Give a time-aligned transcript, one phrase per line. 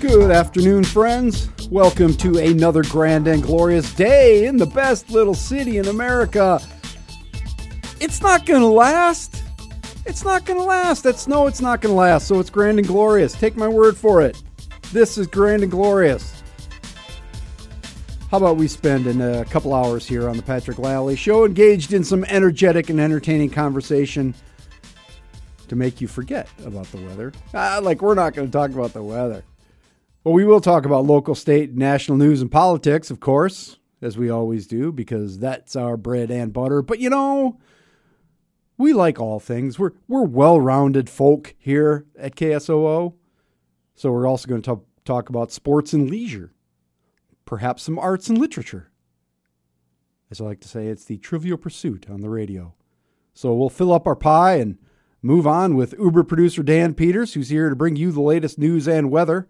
[0.00, 1.48] Good afternoon, friends.
[1.70, 6.60] Welcome to another grand and glorious day in the best little city in America.
[8.00, 9.42] It's not going to last.
[10.04, 11.04] It's not going to last.
[11.04, 12.26] That snow, it's not going to last.
[12.26, 13.32] So it's grand and glorious.
[13.32, 14.42] Take my word for it.
[14.92, 16.42] This is grand and glorious.
[18.30, 21.92] How about we spend a uh, couple hours here on the Patrick Lalley Show engaged
[21.92, 24.34] in some energetic and entertaining conversation
[25.68, 27.32] to make you forget about the weather?
[27.54, 29.44] Ah, like, we're not going to talk about the weather.
[30.22, 34.30] Well, we will talk about local, state, national news and politics, of course, as we
[34.30, 36.80] always do, because that's our bread and butter.
[36.80, 37.58] But you know,
[38.78, 39.78] we like all things.
[39.78, 43.14] We're we're well-rounded folk here at KSOO.
[43.94, 46.52] So we're also going to talk about sports and leisure,
[47.44, 48.90] perhaps some arts and literature.
[50.30, 52.74] As I like to say, it's the trivial pursuit on the radio.
[53.34, 54.78] So we'll fill up our pie and
[55.24, 58.86] move on with Uber producer Dan Peters, who's here to bring you the latest news
[58.86, 59.48] and weather.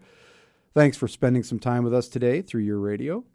[0.73, 3.25] Thanks for spending some time with us today through your radio.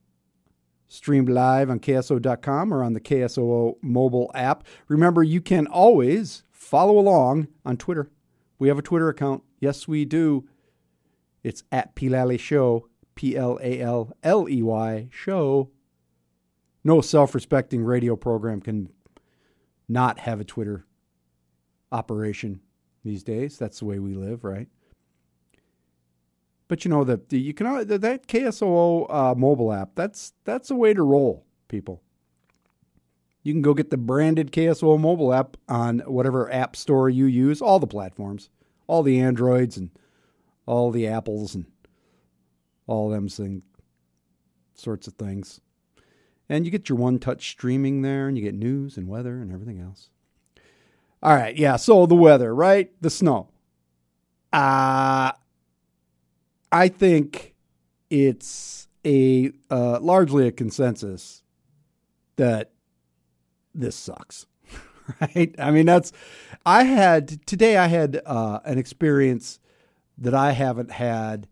[0.89, 4.65] Streamed live on KSOO.com or on the KSOO mobile app.
[4.89, 8.11] Remember, you can always follow along on Twitter.
[8.59, 9.43] We have a Twitter account.
[9.61, 10.49] Yes, we do.
[11.45, 15.71] It's at P Show, P L A L L E Y Show.
[16.85, 18.89] No self respecting radio program can
[19.89, 20.87] not have a Twitter
[21.93, 22.61] operation
[23.05, 23.59] these days.
[23.59, 24.69] That's the way we live, right?
[26.69, 29.91] But you know that you can that KSOO uh, mobile app.
[29.97, 32.03] That's that's a way to roll, people.
[33.43, 37.61] You can go get the branded KSOO mobile app on whatever app store you use,
[37.61, 38.51] all the platforms,
[38.87, 39.91] all the Androids and
[40.67, 41.67] all the Apples and
[42.87, 43.63] all them thing,
[44.75, 45.61] sorts of things.
[46.49, 49.53] And you get your one touch streaming there, and you get news and weather and
[49.53, 50.11] everything else.
[51.23, 51.77] All right, yeah.
[51.77, 52.91] So the weather, right?
[53.01, 53.49] The snow.
[54.53, 55.33] Uh
[56.73, 57.55] I think
[58.11, 61.43] it's a uh, largely a consensus
[62.37, 62.73] that
[63.75, 64.47] this sucks.
[65.21, 65.53] Right?
[65.59, 66.13] I mean, that's
[66.65, 67.77] I had today.
[67.77, 69.59] I had uh, an experience
[70.17, 71.49] that I haven't had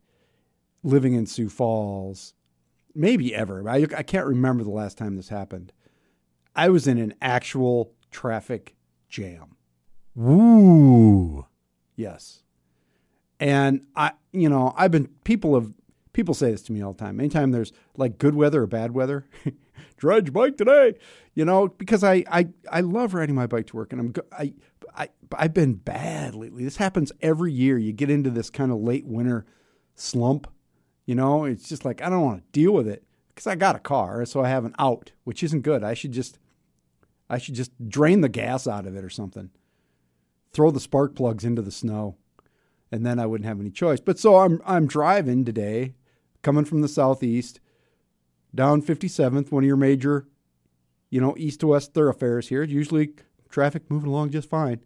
[0.84, 2.34] living in Sioux Falls,
[2.94, 3.68] maybe ever.
[3.68, 5.72] I, I can't remember the last time this happened.
[6.54, 8.76] I was in an actual traffic
[9.08, 9.56] jam.
[10.18, 11.46] Ooh.
[11.96, 12.42] Yes.
[13.40, 15.72] And I, you know, I've been people have
[16.12, 17.20] people say this to me all the time.
[17.20, 19.26] Anytime there's like good weather or bad weather,
[19.96, 20.94] dredge bike today,
[21.34, 24.54] you know, because I I I love riding my bike to work, and I'm I
[24.96, 26.64] I I've been bad lately.
[26.64, 27.78] This happens every year.
[27.78, 29.46] You get into this kind of late winter
[29.94, 30.48] slump,
[31.06, 31.44] you know.
[31.44, 34.24] It's just like I don't want to deal with it because I got a car,
[34.26, 35.84] so I have an out, which isn't good.
[35.84, 36.40] I should just
[37.30, 39.50] I should just drain the gas out of it or something.
[40.52, 42.16] Throw the spark plugs into the snow
[42.90, 44.00] and then I wouldn't have any choice.
[44.00, 45.94] But so I'm I'm driving today,
[46.42, 47.60] coming from the southeast,
[48.54, 50.26] down 57th, one of your major,
[51.10, 52.62] you know, east to west thoroughfares here.
[52.62, 53.10] Usually
[53.48, 54.80] traffic moving along just fine.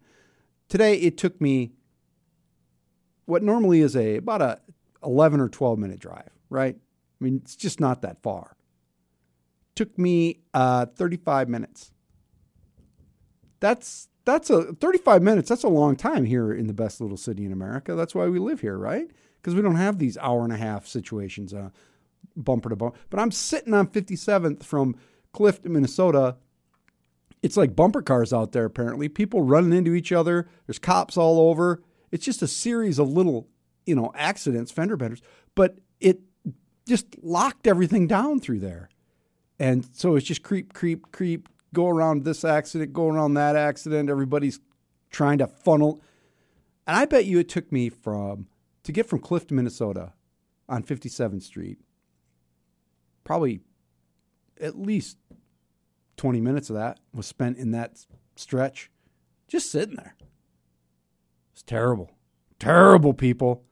[0.69, 1.73] Today it took me
[3.25, 4.59] what normally is a about a
[5.03, 6.75] 11 or 12 minute drive, right?
[6.75, 8.57] I mean, it's just not that far.
[9.75, 11.91] Took me uh, 35 minutes.
[13.59, 15.49] That's that's a 35 minutes.
[15.49, 17.95] That's a long time here in the best little city in America.
[17.95, 19.09] That's why we live here, right?
[19.41, 21.69] Because we don't have these hour and a half situations, uh,
[22.35, 22.97] bumper to bumper.
[23.09, 24.95] But I'm sitting on 57th from
[25.33, 26.37] Cliff to, Minnesota.
[27.41, 29.09] It's like bumper cars out there, apparently.
[29.09, 30.47] People running into each other.
[30.65, 31.83] There's cops all over.
[32.11, 33.49] It's just a series of little,
[33.85, 35.21] you know, accidents, fender benders.
[35.55, 36.21] But it
[36.87, 38.89] just locked everything down through there.
[39.59, 44.09] And so it's just creep, creep, creep, go around this accident, go around that accident.
[44.09, 44.59] Everybody's
[45.09, 46.01] trying to funnel.
[46.87, 48.47] And I bet you it took me from
[48.83, 50.13] to get from Cliff to, Minnesota
[50.69, 51.79] on 57th Street,
[53.23, 53.61] probably
[54.61, 55.17] at least
[56.17, 58.05] 20 minutes of that was spent in that
[58.35, 58.91] stretch,
[59.47, 60.15] just sitting there.
[61.53, 62.11] It's terrible.
[62.59, 63.63] Terrible people.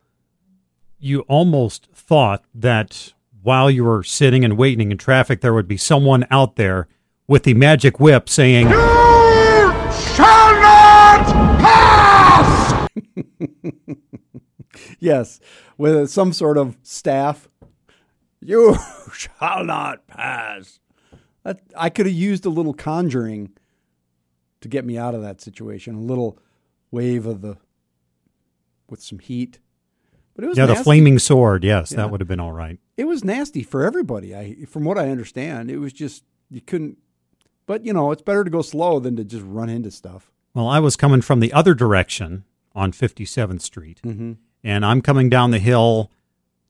[0.98, 3.12] You almost thought that
[3.42, 6.88] while you were sitting and waiting in traffic, there would be someone out there
[7.26, 11.26] with the magic whip saying, You shall not
[11.60, 12.88] pass!
[14.98, 15.40] yes,
[15.78, 17.48] with some sort of staff.
[18.40, 18.76] You
[19.12, 20.80] shall not pass.
[21.76, 23.52] I could have used a little conjuring
[24.60, 25.96] to get me out of that situation.
[25.96, 26.38] A little
[26.90, 27.56] wave of the
[28.88, 29.58] with some heat.
[30.34, 30.78] But it was yeah, nasty.
[30.78, 31.64] the flaming sword.
[31.64, 31.98] Yes, yeah.
[31.98, 32.78] that would have been all right.
[32.96, 34.36] It was nasty for everybody.
[34.36, 36.98] I, from what I understand, it was just you couldn't
[37.66, 40.30] but, you know, it's better to go slow than to just run into stuff.
[40.54, 42.44] Well, I was coming from the other direction
[42.74, 44.00] on 57th Street.
[44.04, 44.32] Mm-hmm.
[44.64, 46.10] and I'm coming down the hill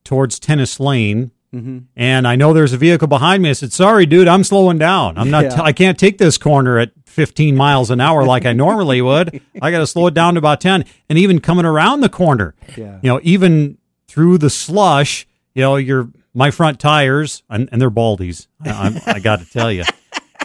[0.05, 1.31] towards Tennis Lane.
[1.55, 1.79] Mm-hmm.
[1.97, 3.50] And I know there's a vehicle behind me.
[3.50, 5.19] I said, "Sorry, dude, I'm slowing down.
[5.19, 5.44] I'm not.
[5.44, 5.61] Yeah.
[5.61, 9.39] I can't take this corner at 15 miles an hour like I normally would.
[9.61, 10.87] I got to slow it down to about 10.
[11.11, 12.99] And even coming around the corner, Yeah.
[13.03, 13.77] you know, even
[14.09, 18.47] through the slush, you know, your my front tires and, and they're baldies.
[18.65, 19.85] I, I got to tell you.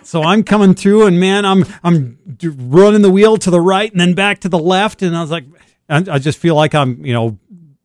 [0.08, 4.00] So I'm coming through, and man, I'm I'm running the wheel to the right and
[4.00, 5.44] then back to the left, and I was like,
[5.90, 7.38] I, I just feel like I'm, you know,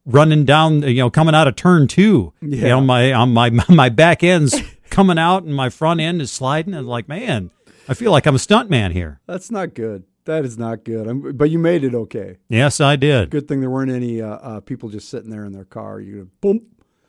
[0.07, 2.33] running down, you know, coming out of turn two.
[2.41, 2.69] You Yeah.
[2.69, 4.55] know, my on my my back end's
[4.89, 7.51] coming out, and my front end is sliding, and like, man,
[7.89, 9.21] I feel like I'm a stunt man here.
[9.27, 10.05] That's not good.
[10.25, 11.09] That is not good.
[11.09, 12.37] I'm, but you made it okay.
[12.49, 13.31] Yes, I did.
[13.31, 15.99] Good thing there weren't any uh, uh, people just sitting there in their car.
[15.99, 16.67] You boom.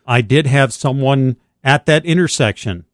[0.07, 2.85] I did have someone at that intersection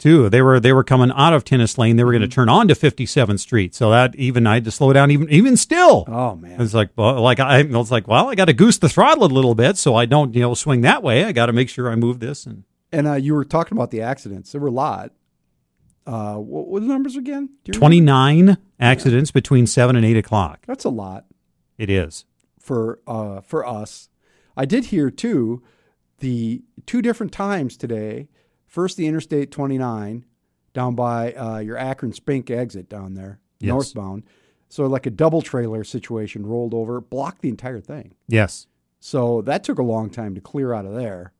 [0.00, 0.28] too.
[0.28, 1.94] They were they were coming out of Tennis Lane.
[1.96, 3.74] They were going to turn on to 57th Street.
[3.74, 6.04] So that even I had to slow down even even still.
[6.08, 6.60] Oh man.
[6.60, 9.24] It's like well, like I, I was like, well, I got to goose the throttle
[9.24, 11.24] a little bit so I don't you know swing that way.
[11.24, 13.90] I got to make sure I move this and And uh, you were talking about
[13.92, 14.50] the accidents.
[14.52, 15.12] There were a lot.
[16.06, 17.50] Uh, what were the numbers again?
[17.68, 17.78] Remember?
[17.78, 20.60] 29 accidents between seven and eight o'clock.
[20.66, 21.26] That's a lot
[21.78, 22.24] It is.
[22.58, 24.08] for uh, for us.
[24.56, 25.62] I did hear too
[26.18, 28.28] the two different times today.
[28.70, 30.24] First, the Interstate 29
[30.72, 33.68] down by uh, your Akron Spink exit down there, Yes.
[33.70, 34.22] northbound.
[34.68, 38.14] So like a double trailer situation rolled over, blocked the entire thing.
[38.28, 38.68] Yes.
[39.00, 41.32] So that took a long time to clear out of there.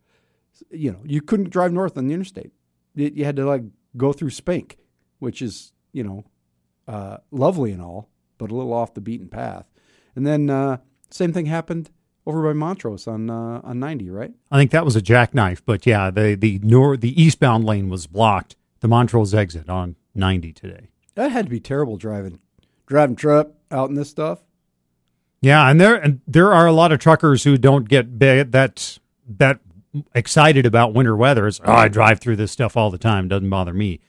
[0.72, 2.50] You know, you couldn't drive north on the interstate.
[2.96, 3.62] You, you had to like
[3.96, 4.78] go through Spink,
[5.20, 6.24] which is you know
[6.88, 9.66] uh, lovely and all, but a little off the beaten path.
[10.16, 10.78] And then uh,
[11.10, 11.90] same thing happened
[12.30, 14.32] over by Montrose on uh, on ninety, right?
[14.50, 18.06] I think that was a jackknife, but yeah, the the nor the eastbound lane was
[18.06, 18.56] blocked.
[18.80, 20.88] The Montrose exit on 90 today.
[21.14, 22.38] That had to be terrible driving
[22.86, 24.38] driving truck out in this stuff.
[25.42, 28.98] Yeah, and there and there are a lot of truckers who don't get that
[29.28, 29.58] that
[30.14, 31.46] excited about winter weather.
[31.46, 33.28] It's, oh, I drive through this stuff all the time.
[33.28, 34.00] Doesn't bother me.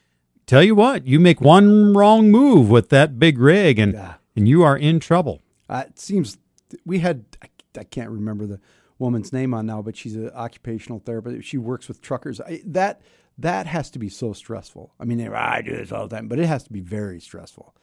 [0.45, 4.13] Tell you what, you make one wrong move with that big rig, and Yeah.
[4.35, 5.41] and you are in trouble.
[5.69, 6.37] Uh, it seems
[6.85, 7.47] we had I,
[7.77, 8.59] I can't remember the
[8.99, 11.47] woman's name on now, but she's an occupational therapist.
[11.47, 12.39] She works with truckers.
[12.39, 13.01] I, that
[13.37, 14.93] that has to be so stressful.
[14.99, 17.75] I mean, I do this all the time, but it has to be very stressful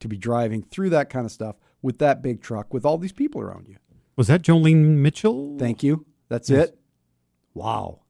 [0.00, 3.12] to be driving through that kind of stuff with that big truck with all these
[3.12, 3.76] people around you.
[4.16, 5.56] Was that Jolene Mitchell?
[5.58, 6.06] Thank you.
[6.28, 6.78] That's it.
[7.52, 8.00] Wow.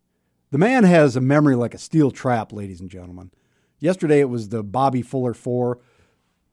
[0.51, 3.31] The man has a memory like a steel trap, ladies and gentlemen.
[3.79, 5.79] Yesterday it was the Bobby Fuller 4.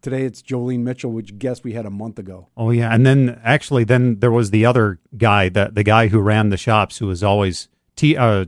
[0.01, 2.47] Today it's Jolene Mitchell, which guess we had a month ago.
[2.57, 6.19] Oh yeah, and then actually, then there was the other guy, that the guy who
[6.19, 8.45] ran the shops, who was always T uh,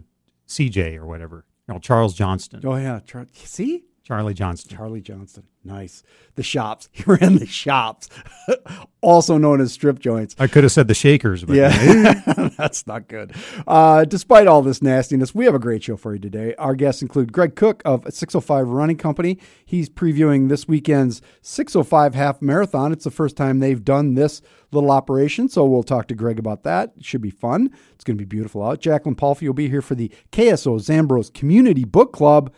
[0.47, 1.45] CJ or whatever.
[1.67, 2.99] You know, Charles Johnston, Oh, yeah.
[3.05, 3.85] Char- See?
[4.03, 4.75] Charlie Johnston.
[4.75, 5.43] Charlie Johnston.
[5.63, 6.03] Nice.
[6.35, 6.89] The shops.
[7.03, 8.09] He ran the shops,
[9.01, 10.35] also known as strip joints.
[10.37, 13.33] I could have said the Shakers, but Yeah, that's not good.
[13.65, 16.53] Uh, despite all this nastiness, we have a great show for you today.
[16.55, 19.39] Our guests include Greg Cook of 605 Running Company.
[19.65, 22.91] He's previewing this weekend's 605 half marathon.
[22.91, 24.41] It's the first time they've done this
[24.71, 26.93] little operation, so we'll talk to Greg about that.
[26.97, 27.69] It should be fun.
[27.93, 28.81] It's going to be beautiful out.
[28.81, 32.53] Jacqueline Palfy will be here for the KSO Zandbroz Community Book Club.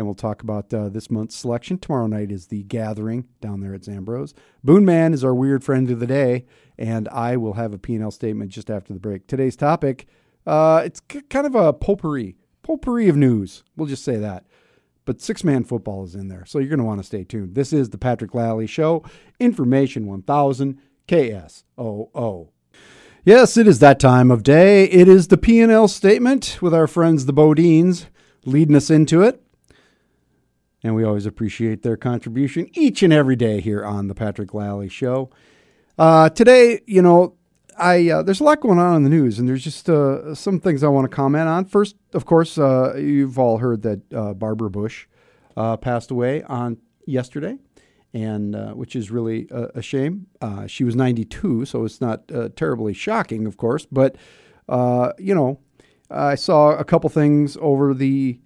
[0.00, 1.76] And we'll talk about uh, this month's selection.
[1.76, 4.32] Tomorrow night is the gathering down there at Zandbroz.
[4.64, 6.46] Boone Man is our weird friend of the day,
[6.78, 9.26] and I will have a P&L statement just after the break.
[9.26, 10.06] Today's topic,
[10.46, 13.62] uh, it's kind of a potpourri, potpourri of news.
[13.76, 14.46] We'll just say that.
[15.04, 17.54] But six-man football is in there, so you're going to want to stay tuned.
[17.54, 19.04] This is the Patrick Lalley Show,
[19.38, 20.78] Information 1000
[21.08, 22.48] KSOO.
[23.22, 24.84] Yes, it is that time of day.
[24.84, 28.06] It is the P&L statement with our friends the Bodines
[28.46, 29.44] leading us into it.
[30.82, 34.88] And we always appreciate their contribution each and every day here on the Patrick Lalley
[34.90, 35.30] Show.
[35.98, 37.34] Uh, today, you know,
[37.78, 40.60] I uh, there's a lot going on in the news, and there's just uh, some
[40.60, 41.64] things I want to comment on.
[41.66, 45.06] First, of course, uh, you've all heard that uh, Barbara Bush
[45.56, 47.56] uh, passed away on yesterday,
[48.14, 50.26] and which is really a, a shame.
[50.66, 54.16] She was 92, so it's not terribly shocking, of course, but
[55.18, 55.60] you know,
[56.10, 58.40] I saw a couple things over the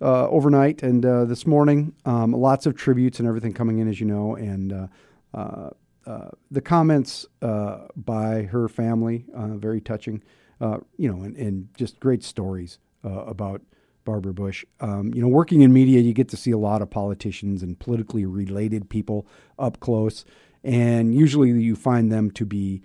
[0.00, 1.94] uh, overnight and uh, this morning.
[2.04, 4.86] Um, lots of tributes and everything coming in, as you know, and uh,
[5.34, 5.70] uh,
[6.06, 10.22] uh, the comments by her family very touching.
[10.60, 13.60] You know, and, and just great stories about
[14.04, 14.64] Barbara Bush.
[14.80, 17.78] Um, you know, working in media, you get to see a lot of politicians and
[17.78, 19.26] politically related people
[19.58, 20.24] up close,
[20.64, 22.82] and usually you find them to be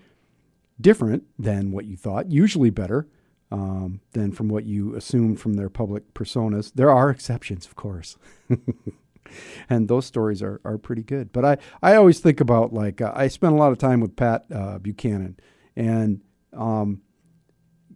[0.80, 2.32] different than what you thought.
[2.32, 3.08] Usually better
[3.52, 6.72] um, than from what you assumed from their public personas.
[6.74, 8.18] There are exceptions, of course.
[9.70, 11.32] and those stories are, are pretty good.
[11.32, 14.16] But I, I always think about like, uh, I spent a lot of time with
[14.16, 15.38] Pat uh, Buchanan,
[15.76, 16.22] and
[16.54, 17.02] Um,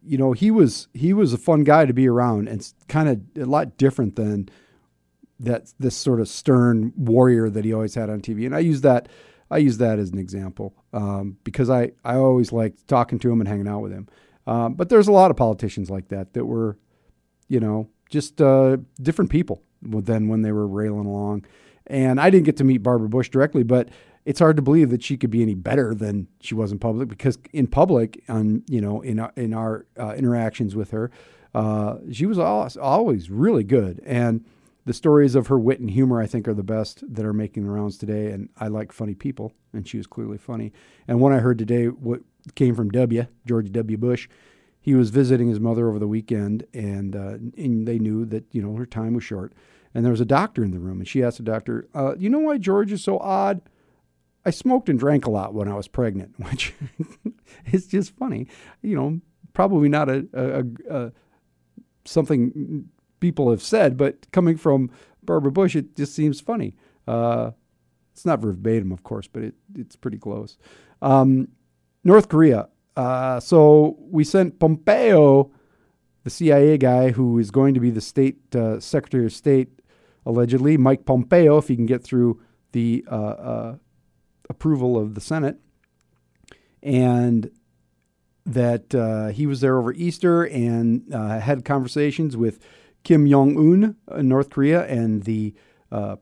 [0.04, 3.44] you know, he was he was a fun guy to be around, and kind of
[3.44, 4.50] a lot different than
[5.40, 8.46] that this sort of stern warrior that he always had on TV.
[8.46, 9.10] And I use that
[9.52, 13.42] I use that as an example um, because I I always liked talking to him
[13.42, 14.08] and hanging out with him.
[14.48, 16.78] Um, but there's a lot of politicians like that that were,
[17.48, 21.46] you know, just uh, different people than when they were railing along.
[21.88, 23.90] And I didn't get to meet Barbara Bush directly, but
[24.26, 27.08] it's hard to believe that she could be any better than she was in public
[27.08, 31.12] because in public, on you know, in our, in our uh, interactions with her,
[31.54, 34.02] uh, she was always really good.
[34.06, 34.44] And
[34.86, 37.64] the stories of her wit and humor, I think, are the best that are making
[37.64, 38.32] the rounds today.
[38.32, 40.74] And I like funny people, and she was clearly funny.
[41.08, 42.22] And one I heard today, what
[42.54, 43.26] came from W.
[43.46, 43.98] George W.
[43.98, 44.30] Bush.
[44.80, 48.62] He was visiting his mother over the weekend, and uh, and they knew that you
[48.62, 49.54] know her time was short.
[49.94, 52.30] And there was a doctor in the room, and she asked the doctor, uh, "You
[52.30, 53.62] know why George is so odd?"
[54.46, 56.74] I smoked and drank a lot when I was pregnant, which
[57.72, 58.48] is just funny.
[58.84, 59.22] You know,
[59.54, 61.12] probably not a, a, a,
[62.06, 64.92] something people have said, but coming from
[65.24, 66.76] Barbara Bush, it just seems funny.
[67.08, 67.52] Uh,
[68.14, 70.58] it's not verbatim, of course, but it, it's pretty close.
[71.02, 71.48] Um,
[72.06, 72.70] North Korea.
[72.96, 75.52] Uh, so we sent Pompeo,
[76.24, 79.82] the CIA guy who is going to be the state uh, secretary of state,
[80.26, 83.76] allegedly, Mike Pompeo, if he can get through the uh, uh,
[84.50, 85.58] approval of the Senate,
[86.82, 87.52] and
[88.46, 92.60] that uh, he was there over Easter and uh, had conversations with
[93.04, 95.56] Kim Jong Un in North Korea, and the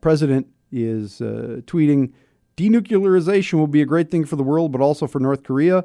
[0.00, 2.12] president is tweeting,
[2.56, 5.84] "Denuclearization will be a great thing for the world, but also for North Korea."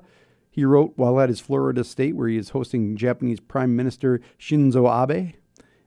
[0.51, 4.87] He wrote while at his Florida state, where he is hosting Japanese Prime Minister Shinzo
[4.89, 5.35] Abe.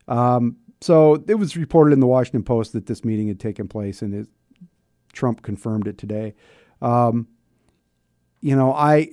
[0.08, 4.02] Um, so it was reported in the Washington Post that this meeting had taken place,
[4.02, 4.28] and it,
[5.12, 6.34] Trump confirmed it today.
[6.80, 7.28] Um,
[8.40, 9.10] you know, I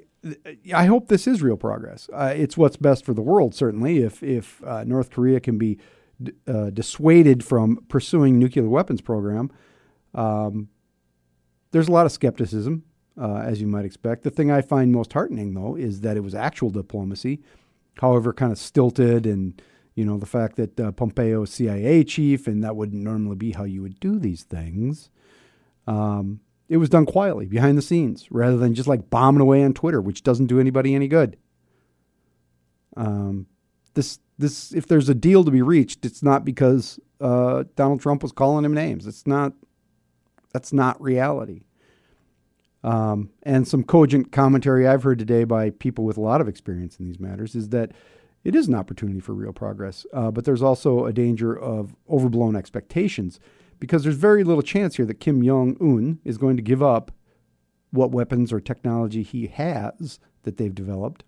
[0.73, 2.09] I hope this is real progress.
[2.11, 3.99] Uh, it's what's best for the world, certainly.
[3.99, 5.77] If if uh, North Korea can be
[6.21, 9.51] d- uh, dissuaded from pursuing nuclear weapons program,
[10.13, 10.69] um,
[11.71, 12.83] there's a lot of skepticism,
[13.19, 14.23] uh, as you might expect.
[14.23, 17.41] The thing I find most heartening, though, is that it was actual diplomacy,
[17.99, 19.61] however, kind of stilted, and
[19.95, 23.51] you know the fact that uh, Pompeo is CIA chief, and that wouldn't normally be
[23.51, 25.09] how you would do these things.
[25.87, 29.73] Um, it was done quietly, behind the scenes, rather than just like bombing away on
[29.73, 31.37] Twitter, which doesn't do anybody any good.
[32.95, 33.47] Um,
[33.95, 38.23] this this if there's a deal to be reached, it's not because uh, Donald Trump
[38.23, 39.05] was calling him names.
[39.05, 39.53] It's not.
[40.51, 41.63] That's not reality.
[42.83, 46.97] Um, and some cogent commentary I've heard today by people with a lot of experience
[46.97, 47.91] in these matters is that
[48.43, 52.55] it is an opportunity for real progress, uh, but there's also a danger of overblown
[52.55, 53.39] expectations
[53.79, 57.11] because there's very little chance here that Kim Jong Un is going to give up
[57.91, 61.23] what weapons or technology he has that they've developed.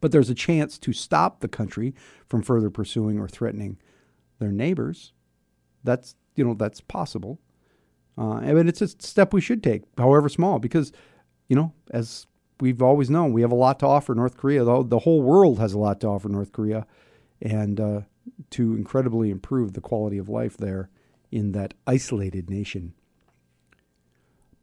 [0.00, 1.94] But there's a chance to stop the country
[2.26, 3.78] from further pursuing or threatening
[4.38, 5.12] their neighbors.
[5.84, 7.40] That's you know that's possible,
[8.18, 10.92] uh, mean, it's a step we should take, however small, because
[11.48, 12.26] you know as
[12.60, 14.64] we've always known, we have a lot to offer North Korea.
[14.64, 16.86] The, the whole world has a lot to offer North Korea,
[17.40, 18.00] and uh,
[18.50, 20.90] to incredibly improve the quality of life there
[21.30, 22.94] in that isolated nation.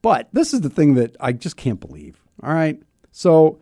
[0.02, 2.22] But this is the thing that I just can't believe.
[2.44, 2.82] All right.
[3.12, 3.60] So,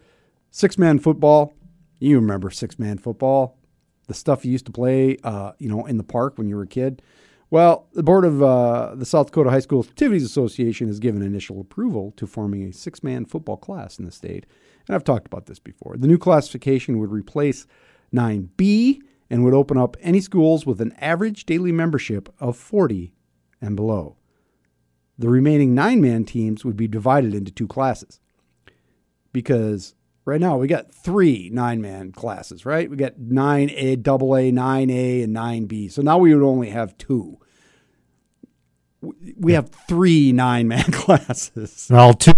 [0.52, 1.54] six man football,
[2.00, 3.58] you remember six man football,
[4.08, 6.64] the stuff you used to play, uh, you know, in the park when you were
[6.64, 7.02] a kid.
[7.54, 11.62] Well, the board of uh, the South Dakota High School Activities Association has given initial
[11.62, 14.48] approval to forming a six man football class in the state.
[14.88, 15.96] And I've talked about this before.
[15.96, 17.68] The new classification would replace
[18.12, 23.14] 9B and would open up any schools with an average daily membership of 40
[23.62, 24.18] and below.
[25.20, 28.20] The remaining nine man teams would be divided into two classes
[29.32, 29.94] because
[30.26, 32.90] right now we got three nine man classes, right?
[32.90, 35.92] We got 9A, double A, 9A, and 9B.
[35.92, 37.40] So now we would only have two.
[39.38, 41.88] We have three nine man classes.
[41.90, 42.34] Well, two.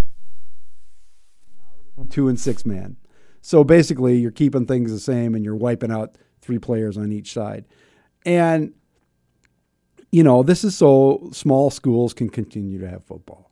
[2.10, 2.98] Two and six man.
[3.42, 7.34] So basically, you're keeping things the same and you're wiping out three players on each
[7.34, 7.66] side.
[8.26, 8.74] And,
[10.12, 13.52] you know, this is so small schools can continue to have football.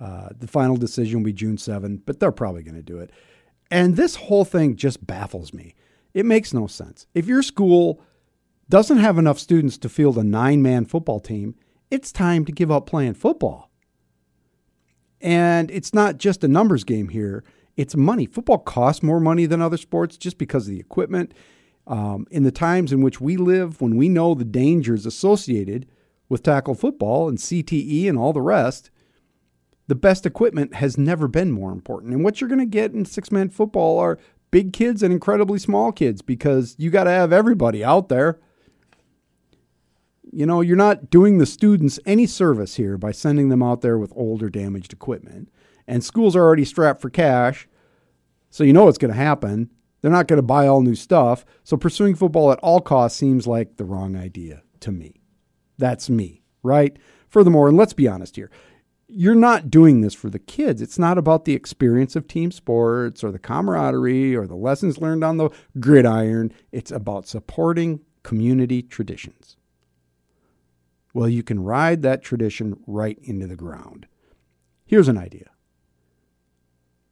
[0.00, 3.10] Uh, the final decision will be June 7, but they're probably going to do it.
[3.70, 5.74] And this whole thing just baffles me.
[6.14, 7.06] It makes no sense.
[7.14, 8.02] If your school
[8.68, 11.54] doesn't have enough students to field a nine man football team,
[11.90, 13.70] it's time to give up playing football.
[15.20, 17.44] And it's not just a numbers game here,
[17.76, 18.26] it's money.
[18.26, 21.34] Football costs more money than other sports just because of the equipment
[21.86, 25.86] um, in the times in which we live, when we know the dangers associated
[26.28, 28.90] with tackle football and CTE and all the rest,
[29.90, 32.14] the best equipment has never been more important.
[32.14, 34.20] And what you're going to get in six man football are
[34.52, 38.38] big kids and incredibly small kids because you got to have everybody out there.
[40.32, 43.98] You know, you're not doing the students any service here by sending them out there
[43.98, 45.50] with old or damaged equipment.
[45.88, 47.66] And schools are already strapped for cash,
[48.48, 49.70] so you know what's going to happen.
[50.02, 51.44] They're not going to buy all new stuff.
[51.64, 55.20] So pursuing football at all costs seems like the wrong idea to me.
[55.78, 56.96] That's me, right?
[57.28, 58.50] Furthermore, and let's be honest here,
[59.12, 60.80] you're not doing this for the kids.
[60.80, 65.24] It's not about the experience of team sports or the camaraderie or the lessons learned
[65.24, 66.52] on the gridiron.
[66.72, 69.56] It's about supporting community traditions.
[71.12, 74.06] Well, you can ride that tradition right into the ground.
[74.86, 75.50] Here's an idea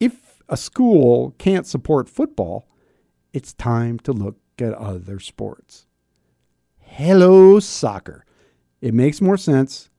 [0.01, 2.69] if a school can't support football,
[3.33, 5.87] it's time to look at other sports.
[6.79, 8.25] Hello, soccer.
[8.81, 9.91] It makes more sense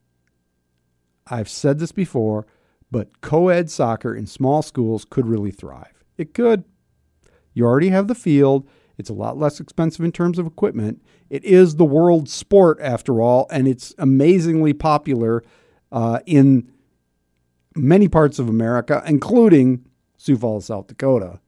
[1.29, 2.47] I've said this before,
[2.91, 6.03] but co ed soccer in small schools could really thrive.
[6.17, 6.63] It could.
[7.53, 8.67] You already have the field.
[8.97, 11.01] It's a lot less expensive in terms of equipment.
[11.29, 15.43] It is the world sport, after all, and it's amazingly popular
[15.91, 16.69] uh, in
[17.75, 19.85] many parts of America, including
[20.17, 21.39] Sioux Falls, South Dakota.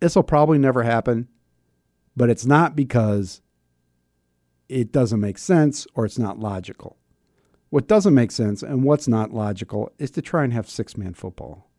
[0.00, 1.28] This will probably never happen,
[2.16, 3.42] but it's not because
[4.68, 6.96] it doesn't make sense or it's not logical.
[7.70, 11.14] What doesn't make sense and what's not logical is to try and have six man
[11.14, 11.70] football.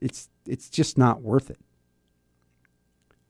[0.00, 1.58] It's it's just not worth it.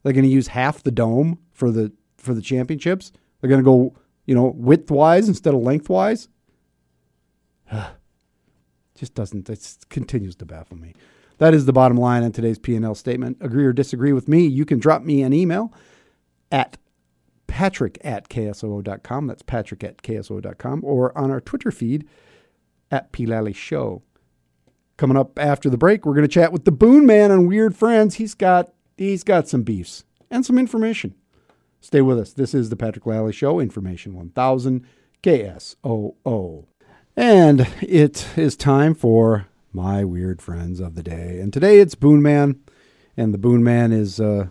[0.02, 3.12] They're going to use half the dome for the for the championships.
[3.40, 3.94] They're going to go,
[4.26, 6.28] you know, widthwise instead of lengthwise.
[8.94, 10.94] just doesn't it continues to baffle me.
[11.38, 13.36] That is the bottom line on today's P&L statement.
[13.40, 15.72] Agree or disagree with me, you can drop me an email
[16.50, 16.76] at
[17.58, 19.26] patrick at ksoo.com.
[19.26, 20.80] That's patrick at ksoo.com.
[20.84, 22.06] Or on our Twitter feed
[22.88, 23.26] at P.
[23.52, 24.02] Show.
[24.96, 27.74] Coming up after the break, we're going to chat with the Boon Man on Weird
[27.74, 28.14] Friends.
[28.14, 31.16] He's got he's got some beefs and some information.
[31.80, 32.32] Stay with us.
[32.32, 34.86] This is the Patrick Lalley Show, Information 1000
[35.24, 36.64] KSOO.
[37.16, 41.40] And it is time for my weird friends of the day.
[41.40, 42.60] And today it's Boon Man,
[43.16, 44.48] and the Boon Man is uh,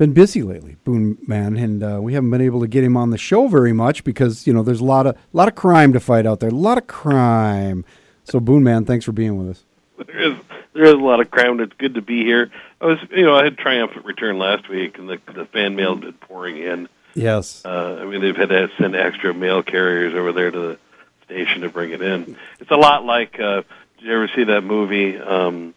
[0.00, 3.10] been busy lately, Boone Man, and uh, we haven't been able to get him on
[3.10, 5.92] the show very much because you know there's a lot of a lot of crime
[5.92, 7.84] to fight out there, a lot of crime.
[8.24, 9.64] So Boone Man, thanks for being with us.
[10.06, 10.34] There is
[10.72, 11.60] there is a lot of crime.
[11.60, 12.50] It's good to be here.
[12.80, 15.96] I was you know I had triumphant return last week, and the the fan mail
[15.96, 16.88] had been pouring in.
[17.14, 17.62] Yes.
[17.62, 20.78] Uh, I mean they've had to send extra mail carriers over there to the
[21.26, 22.38] station to bring it in.
[22.58, 23.38] It's a lot like.
[23.38, 23.64] Uh,
[23.98, 25.18] did you ever see that movie?
[25.18, 25.74] Um,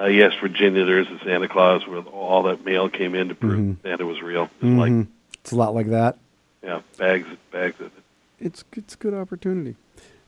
[0.00, 3.58] uh, yes, Virginia, there's a Santa Claus where all that mail came in to prove
[3.58, 3.86] mm-hmm.
[3.86, 4.44] Santa was real.
[4.44, 4.78] It's mm-hmm.
[4.78, 5.06] like
[5.40, 6.18] it's a lot like that.
[6.62, 7.92] Yeah, bags, bags of it.
[8.38, 9.76] It's it's a good opportunity.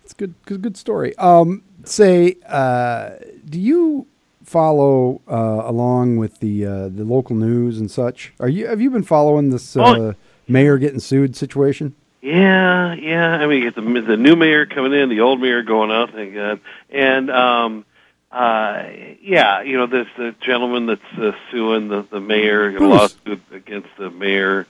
[0.04, 1.14] It's good, good, good story.
[1.18, 4.07] Um, say, uh, do you
[4.42, 8.33] follow uh, along with the uh, the local news and such?
[8.40, 10.14] Are you have you been following this uh, oh.
[10.46, 11.94] mayor getting sued situation?
[12.22, 13.37] Yeah, yeah.
[13.37, 16.12] I mean, the the new mayor coming in, the old mayor going out.
[16.12, 16.61] Thank God.
[16.90, 17.85] And um,
[18.31, 18.85] uh,
[19.23, 23.88] yeah, you know, there's the gentleman that's uh, suing the, the mayor, a lawsuit against
[23.99, 24.67] the mayor,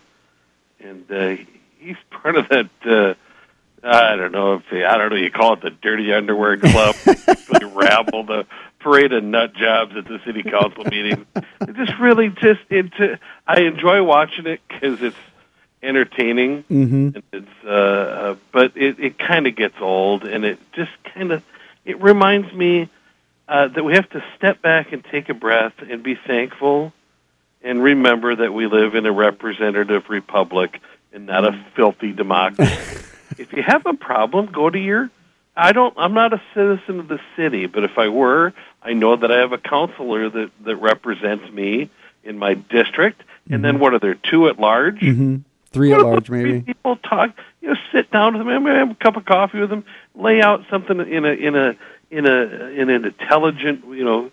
[0.81, 1.37] and uh,
[1.79, 2.71] he's part of that.
[2.85, 3.15] Uh,
[3.83, 5.17] I don't know if I don't know.
[5.17, 8.47] You call it the dirty underwear club, the rabble, the
[8.79, 11.27] parade of nut jobs at the city council meeting.
[11.37, 13.21] It just really just it.
[13.47, 15.17] I enjoy watching it because it's
[15.83, 16.63] entertaining.
[16.65, 17.09] Mm-hmm.
[17.15, 21.33] And it's uh, uh, but it it kind of gets old, and it just kind
[21.33, 21.43] of
[21.85, 22.89] it reminds me
[23.49, 26.93] uh, that we have to step back and take a breath and be thankful
[27.63, 30.81] and remember that we live in a representative republic
[31.13, 33.05] and not a filthy democracy.
[33.39, 35.11] if you have a problem, go to your
[35.57, 39.17] I don't I'm not a citizen of the city, but if I were, I know
[39.17, 41.91] that I have a counselor that that represents me
[42.23, 43.23] in my district.
[43.47, 43.63] And mm-hmm.
[43.63, 45.01] then what are there two at large?
[45.01, 45.39] Mm-hmm.
[45.73, 46.61] Three what at large, maybe.
[46.61, 47.31] People talk.
[47.61, 50.65] You know, sit down with them, have a cup of coffee with them, lay out
[50.71, 51.77] something in a in a
[52.11, 54.31] in a in an intelligent, you know,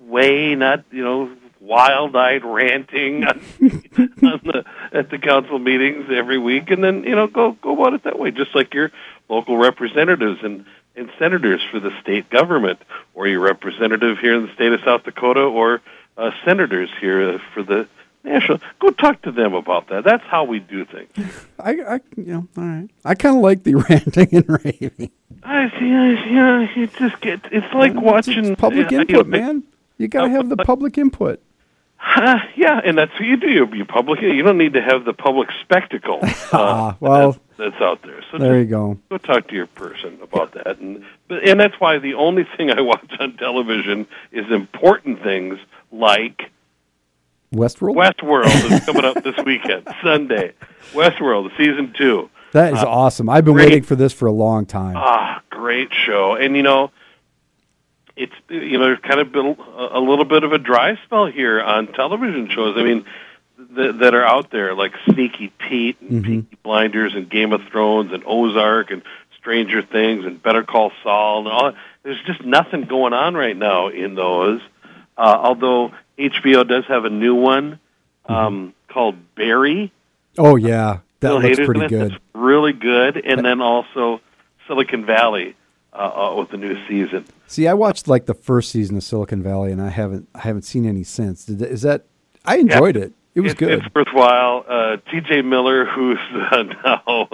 [0.00, 6.70] way, not you know, wild-eyed ranting on, on the at the council meetings every week,
[6.70, 8.90] and then you know, go go about it that way, just like your
[9.28, 10.64] local representatives and
[10.96, 12.80] and senators for the state government,
[13.14, 15.80] or your representative here in the state of South Dakota, or
[16.16, 17.86] uh, senators here uh, for the
[18.24, 18.58] national.
[18.78, 20.04] Go talk to them about that.
[20.04, 21.10] That's how we do things.
[21.58, 22.88] I, I you know, all right.
[23.04, 25.10] I kind of like the ranting and raving.
[25.42, 25.92] I see.
[25.94, 26.34] I see.
[26.34, 27.46] Yeah, it just gets.
[27.50, 29.62] It's like watching it's public input, you know, man.
[29.98, 31.40] You got to have the public input.
[32.02, 33.48] Uh, yeah, and that's what you do.
[33.50, 34.22] You, you public.
[34.22, 36.20] You don't need to have the public spectacle.
[36.52, 38.20] Uh, Ah, well, that's, that's out there.
[38.32, 38.98] So There you go.
[39.08, 42.70] go talk to your person about that, and but, and that's why the only thing
[42.72, 45.58] I watch on television is important things
[45.92, 46.50] like
[47.54, 47.96] Westworld.
[47.96, 50.52] Westworld is coming up this weekend, Sunday.
[50.92, 52.30] Westworld, season two.
[52.52, 53.28] that is awesome.
[53.28, 53.66] I've been great.
[53.66, 54.96] waiting for this for a long time.
[54.96, 56.34] Ah, great show.
[56.34, 56.90] And you know,
[58.16, 61.26] it's you know, there's kind of been a, a little bit of a dry spell
[61.26, 62.76] here on television shows.
[62.78, 63.04] I mean,
[63.74, 68.12] th- that are out there like Sneaky Pete and Peaky Blinders and Game of Thrones
[68.12, 69.02] and Ozark and
[69.38, 71.72] Stranger Things and Better Call Saul and all.
[72.02, 74.60] There's just nothing going on right now in those.
[75.16, 77.78] Uh, although HBO does have a new one
[78.26, 79.92] um, called Barry.
[80.38, 82.12] oh yeah, that looks pretty good.
[82.12, 83.16] That's really good.
[83.24, 84.20] And then also
[84.66, 85.56] Silicon Valley
[85.92, 87.24] uh, uh, with the new season.
[87.46, 90.62] See, I watched like the first season of Silicon Valley, and I haven't I haven't
[90.62, 91.48] seen any since.
[91.48, 92.04] Is that?
[92.44, 93.12] I enjoyed it.
[93.34, 93.84] It was It's- good.
[93.84, 94.64] It's worthwhile.
[94.68, 95.42] Uh, T.J.
[95.42, 96.18] Miller, who's
[96.52, 97.28] uh, now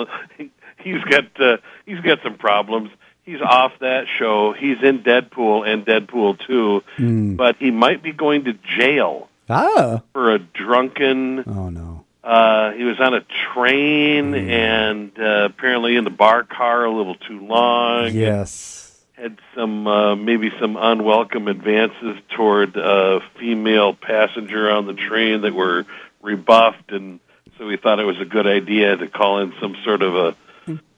[0.78, 2.90] he's got uh, he's got some problems.
[3.26, 4.52] He's off that show.
[4.52, 7.34] He's in Deadpool and Deadpool two, Hmm.
[7.34, 11.42] but he might be going to jail ah, for a drunken.
[11.46, 12.04] oh no.
[12.22, 13.20] Uh, he was on a
[13.52, 14.50] train Hmm.
[14.50, 18.10] and uh, apparently in the bar car a little too long.
[18.12, 19.04] Yes.
[19.14, 25.52] had some uh, maybe some unwelcome advances toward a female passenger on the train that
[25.54, 25.84] were
[26.22, 27.18] rebuffed, and
[27.58, 30.36] so we thought it was a good idea to call in some sort of a,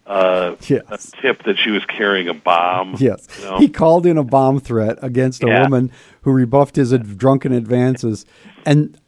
[0.08, 2.96] uh, a tip that she was carrying a bomb.
[2.98, 3.26] Yes.
[3.38, 3.58] you know?
[3.58, 5.62] He called in a bomb threat against a Yeah.
[5.62, 5.92] woman
[6.22, 8.24] who rebuffed his ad- drunken advances.
[8.64, 8.98] And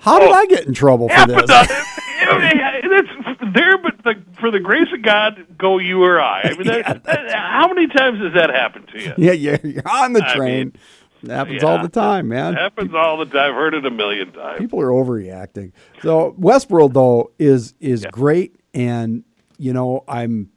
[0.00, 0.32] how did Oh.
[0.32, 1.46] I get in trouble for this?
[1.46, 1.72] that's
[3.54, 6.42] there, but the, for the grace of God, go you or I.
[6.44, 9.14] I mean, that, Yeah, that- how many times has that happened to you?
[9.18, 10.58] yeah, yeah, you're on the I train.
[10.68, 10.72] mean,
[11.24, 11.68] it happens Yeah.
[11.68, 12.54] all the time, man.
[12.54, 13.50] happens all the time.
[13.50, 14.58] I've heard it a million times.
[14.58, 15.72] People are overreacting.
[16.02, 19.24] So Westworld though is is great, and
[19.58, 20.50] you know I'm.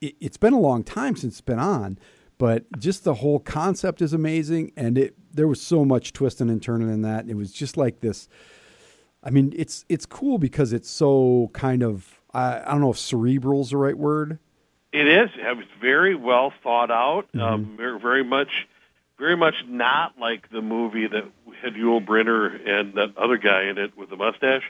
[0.00, 1.98] It, it's been a long time since it's been on,
[2.38, 6.62] but just the whole concept is amazing, and it there was so much twisting and
[6.62, 7.28] turning in that.
[7.28, 8.28] It was just like this.
[9.22, 12.98] I mean, it's it's cool because it's so kind of I, I don't know if
[12.98, 14.38] cerebral is the right word.
[14.92, 15.30] It is.
[15.36, 17.26] It was very well thought out.
[17.28, 17.40] Mm-hmm.
[17.40, 18.66] Um, very, very much,
[19.18, 21.24] very much not like the movie that
[21.62, 24.64] had Yul Brynner and that other guy in it with the mustache.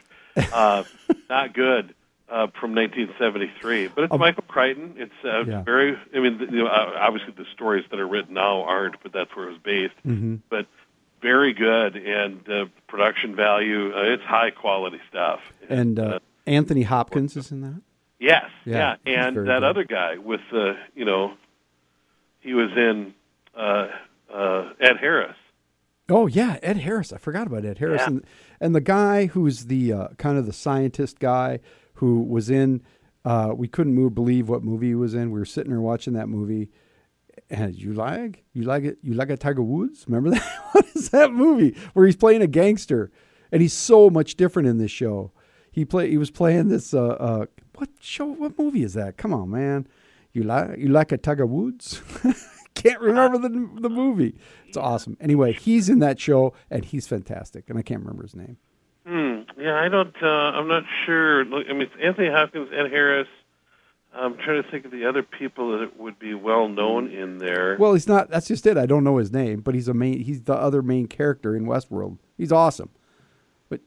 [0.52, 0.84] Uh,
[1.30, 1.94] not good.
[2.28, 4.94] Uh, from 1973, but it's Michael Crichton.
[4.96, 5.62] It's uh, Um, Yeah.
[5.62, 5.96] very.
[6.12, 9.30] I mean, you know, uh, obviously the stories that are written now aren't, but that's
[9.36, 9.94] where it was based.
[10.04, 10.36] Mm-hmm.
[10.50, 10.66] But
[11.22, 13.92] very good and uh, production value.
[13.96, 15.38] Uh, it's high quality stuff.
[15.68, 17.80] And uh, Anthony Hopkins is in that.
[18.18, 19.62] Yes, Yeah, yeah, and that good.
[19.62, 21.34] other guy with the, you know,
[22.40, 23.14] he was in
[23.56, 23.88] uh,
[24.34, 25.36] uh, Ed Harris.
[26.08, 27.12] Oh yeah, Ed Harris.
[27.12, 28.06] I forgot about Ed Harris, Yeah.
[28.08, 28.24] and,
[28.60, 31.60] and the guy who's the uh, kind of the scientist guy
[31.96, 32.82] who was in.
[33.24, 35.30] Uh, we couldn't move, believe what movie he was in.
[35.30, 36.70] We were sitting there watching that movie,
[37.50, 40.04] and you like you like it you like a Tiger Woods.
[40.06, 40.64] Remember that?
[40.72, 43.10] what is that movie where he's playing a gangster,
[43.50, 45.32] and he's so much different in this show.
[45.70, 46.94] He play he was playing this.
[46.94, 48.26] Uh, uh, what show?
[48.26, 49.16] What movie is that?
[49.16, 49.86] Come on, man.
[50.32, 52.00] You like you like a Tiger Woods?
[52.76, 54.38] can't remember the the movie.
[54.68, 55.16] It's awesome.
[55.20, 58.58] Anyway, he's in that show and he's fantastic, and I can't remember his name.
[59.06, 59.42] Hmm.
[59.56, 60.14] Yeah, I don't.
[60.20, 61.44] Uh, I'm not sure.
[61.44, 63.28] Look, I mean, it's Anthony Hopkins, Ed Harris.
[64.12, 67.76] I'm trying to think of the other people that would be well known in there.
[67.78, 68.30] Well, he's not.
[68.30, 68.76] That's just it.
[68.76, 70.20] I don't know his name, but he's a main.
[70.20, 72.18] He's the other main character in Westworld.
[72.36, 72.88] He's awesome.
[73.68, 73.80] But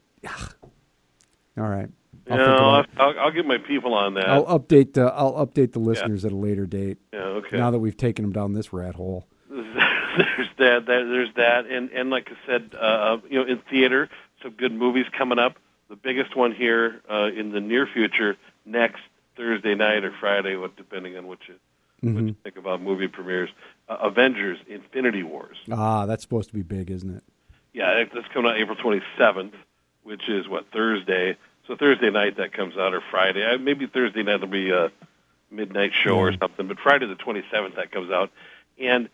[1.57, 1.89] all right,
[2.27, 3.07] yeah, I'll, think I'll.
[3.09, 4.29] I'll, I'll get my people on that.
[4.29, 6.97] I'll update the I'll update the listeners at a later date.
[7.11, 7.57] yeah, okay.
[7.57, 9.25] Now that we've taken them down this rat hole.
[9.49, 10.85] there's that, that.
[10.85, 14.09] There's that, and and like I said, uh, you know, in theater,
[14.41, 15.57] some good movies coming up.
[15.89, 19.01] The biggest one here uh, in the near future, next
[19.35, 21.55] Thursday night or Friday, what depending on what you
[22.01, 23.49] what you think about movie premieres.
[23.89, 25.57] Uh, Avengers: Infinity Wars.
[25.71, 27.23] Ah, that's supposed to be big, isn't it?
[27.73, 29.53] Yeah, that- that's coming out April 27th,
[30.03, 31.35] which is what Thursday.
[31.67, 33.43] So Thursday night that comes out, or Friday.
[33.45, 34.91] Uh, maybe Thursday night will be a
[35.51, 36.67] midnight show or something.
[36.67, 38.31] But Friday the 27th that comes out.
[38.79, 39.09] And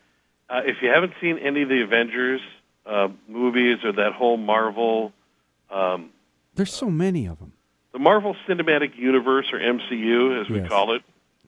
[0.49, 2.41] uh, if you haven't seen any of the Avengers
[2.85, 5.11] uh, movies or that whole Marvel,
[5.69, 6.10] um,
[6.56, 7.54] There's so many of them.
[7.93, 10.67] the Marvel Cinematic Universe or MCU as we Yes.
[10.69, 11.01] call it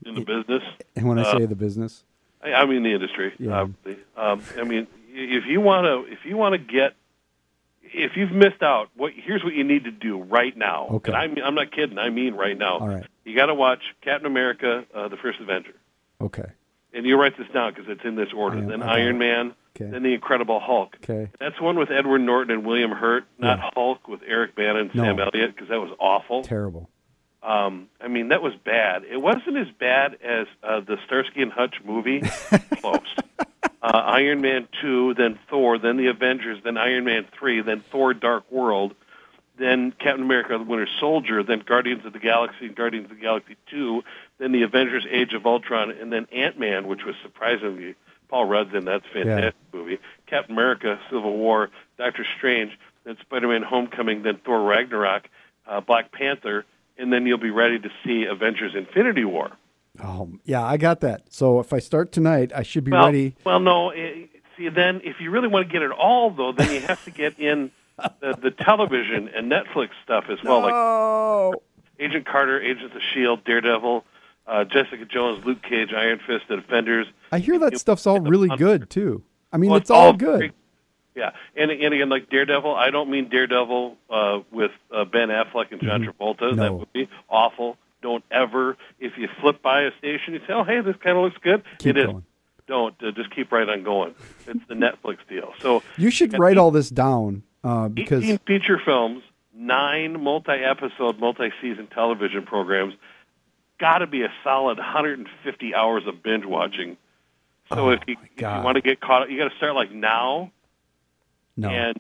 [0.06, 0.64] in the business.
[0.96, 2.04] And when I Uh, say the business,
[2.42, 3.62] I, I'm in the industry, Yeah.
[3.62, 3.98] obviously.
[4.16, 6.94] Um, I mean, if you want to, if you want to get,
[7.84, 10.88] if you've missed out, what here's what you need to do right now.
[10.92, 11.12] Okay.
[11.12, 11.98] And I mean, I'm not kidding.
[11.98, 12.80] I mean, right now.
[12.80, 13.06] All right.
[13.26, 15.74] You got to watch Captain America: uh, The First Avenger,
[16.22, 16.50] okay,
[16.94, 18.58] and you write this down because it's in this order.
[18.58, 19.20] I am- then I Iron it.
[19.20, 19.90] Man, Okay.
[19.92, 20.98] then The Incredible Hulk.
[21.04, 21.30] Okay.
[21.40, 23.70] That's one with Edward Norton and William Hurt, not Yeah.
[23.74, 25.04] Hulk with Eric Bana and No.
[25.04, 26.44] Sam Elliott, because that was awful.
[26.44, 26.90] Terrible.
[27.44, 29.04] Um, I mean, that was bad.
[29.10, 32.22] It wasn't as bad as uh, the Starsky and Hutch movie.
[32.82, 33.00] Close.
[33.64, 38.14] Uh, Iron Man 2, then Thor, then the Avengers, then Iron Man 3, then Thor
[38.14, 38.96] Dark World,
[39.58, 43.22] then Captain America the Winter Soldier, then Guardians of the Galaxy, and Guardians of the
[43.22, 44.04] Galaxy 2,
[44.40, 47.96] then the Avengers Age of Ultron, and then Ant Man, which was surprisingly
[48.30, 48.86] Paul Rudd's in.
[48.86, 50.00] That's a fantastic movie.
[50.28, 55.30] Captain America, Civil War, Doctor Strange, then Spider Man Homecoming, then Thor Ragnarok,
[55.68, 56.66] uh, Black Panther,
[56.98, 59.52] and then you'll be ready to see Avengers Infinity War.
[60.04, 61.24] Oh, yeah, I got that.
[61.30, 63.36] So if I start tonight, I should be Well, ready.
[63.44, 63.90] well, no.
[63.90, 64.26] eh,
[64.58, 67.12] See, then if you really want to get it all, though, then you have to
[67.12, 67.70] get in
[68.20, 71.54] the, the television and Netflix stuff as well, like oh,
[72.00, 74.04] Agent Carter, Agents of the Shield, Daredevil,
[74.48, 77.08] uh, Jessica Jones, Luke Cage, Iron Fist, The Defenders.
[77.32, 79.24] I hear that stuff's all really good too.
[79.52, 80.40] I mean, Well, it's all good.
[80.40, 80.52] great.
[81.16, 85.72] Yeah, and and again, like Daredevil, I don't mean Daredevil uh, with uh, Ben Affleck
[85.72, 86.40] and John Travolta.
[86.40, 86.56] That Mm-hmm.
[86.58, 86.74] No.
[86.76, 87.78] would be awful.
[88.04, 91.24] Don't ever, if you flip by a station, you say, "Oh, hey, this kind of
[91.24, 92.06] looks good." Keep it is.
[92.06, 92.24] going.
[92.68, 94.14] Don't uh, just keep right on going.
[94.46, 95.54] It's the Netflix deal.
[95.60, 99.24] So You should write all this down uh, because 18 feature films,
[99.56, 102.94] nine multi-episode, multi-season television programs.
[103.80, 106.98] Got to be a solid 150 hours of binge watching.
[107.70, 109.76] So Oh, if you, if you want to get caught, up, you got to start
[109.76, 110.52] like now
[111.58, 112.00] no, and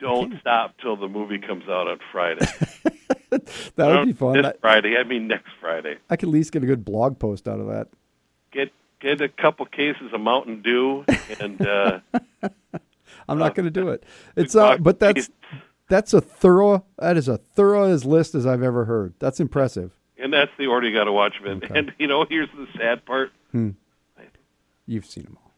[0.00, 2.46] don't stop till the movie comes out on Friday.
[3.30, 4.42] that would be fun.
[4.42, 5.98] This Friday, I mean next Friday.
[6.08, 7.88] I could at least get a good blog post out of that.
[8.50, 11.04] Get get a couple cases of Mountain Dew
[11.40, 12.00] and uh,
[13.28, 14.04] I'm not going to do it.
[14.36, 15.30] It's uh, but that's
[15.88, 16.84] that's a thorough.
[16.98, 19.14] That is a thorough as list as I've ever heard.
[19.18, 19.92] That's impressive.
[20.22, 21.64] And that's the order you got to watch them in.
[21.64, 21.78] Okay.
[21.78, 23.32] And you know, here's the sad part.
[24.86, 25.52] You've seen them all.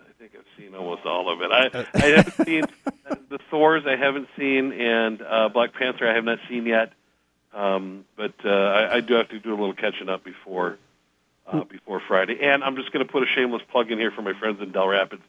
[0.00, 1.50] I think I've seen almost all of it.
[1.52, 2.64] I I haven't seen
[3.08, 3.84] uh, the Thors.
[3.86, 6.08] I haven't seen, and uh, Black Panther.
[6.08, 6.92] I have not seen yet.
[7.54, 10.78] Um, but uh, I, I do have to do a little catching up before
[11.46, 12.38] uh, before Friday.
[12.42, 14.72] And I'm just going to put a shameless plug in here for my friends in
[14.72, 15.22] Dell Rapids.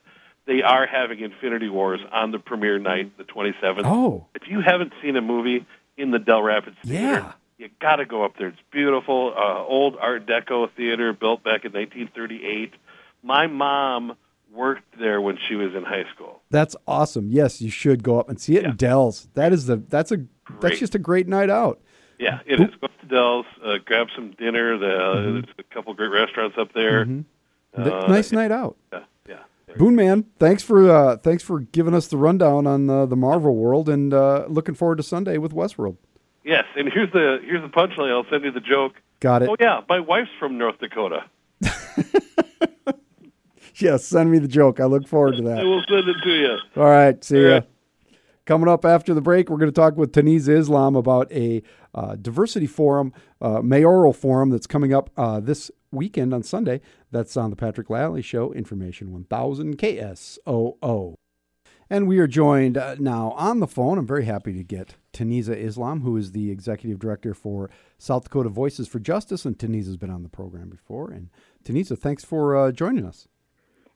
[0.45, 3.81] They are having Infinity Wars on the premiere night, the 27th.
[3.83, 5.65] Oh, If you haven't seen a movie
[5.97, 7.31] in the Dell Rapids theater, Yeah.
[7.57, 8.47] You got to go up there.
[8.49, 12.73] It's beautiful, uh, old Art Deco theater built back in 1938.
[13.23, 14.13] My mom
[14.53, 16.41] worked there when she was in high school.
[16.49, 17.29] that's awesome.
[17.31, 18.69] Yes, you should go up and see it Yeah.
[18.69, 19.27] in Dell's.
[19.33, 20.17] That is the that's a
[20.61, 21.81] that's just a great night out.
[22.17, 22.69] Yeah, it is.
[22.81, 24.77] Go up to Dell's, uh, grab some dinner.
[24.77, 25.33] The, Mm-hmm.
[25.33, 27.05] There's a couple great restaurants up there.
[27.05, 27.23] Th-
[27.75, 28.77] Uh, nice night out.
[28.93, 29.75] Yeah, yeah.
[29.77, 33.55] Boone man, thanks for uh, thanks for giving us the rundown on uh, the Marvel
[33.55, 35.97] world, and uh, looking forward to Sunday with Westworld.
[36.47, 38.09] Yes, and here's the here's the punchline.
[38.09, 38.93] I'll send you the joke.
[39.19, 39.49] Got it.
[39.49, 41.25] Oh yeah, my wife's from North Dakota.
[43.79, 44.79] Yes, send me the joke.
[44.79, 45.63] I look forward to I that.
[45.63, 46.57] will send it to you.
[46.75, 47.53] All right, see All ya.
[47.55, 47.69] right.
[48.45, 51.61] Coming up after the break, we're going to talk with Taneeza Islam about a
[51.93, 56.81] uh, diversity forum, uh, mayoral forum that's coming up uh, this weekend on Sunday.
[57.11, 61.13] That's on the Patrick Lalley Show, Information 1000 KSOO.
[61.89, 63.97] And we are joined uh, now on the phone.
[63.97, 68.49] I'm very happy to get Taneeza Islam, who is the executive director for South Dakota
[68.49, 69.45] Voices for Justice.
[69.45, 71.11] And Taneeza's been on the program before.
[71.11, 71.29] And
[71.63, 73.27] Taneeza, thanks for uh, joining us.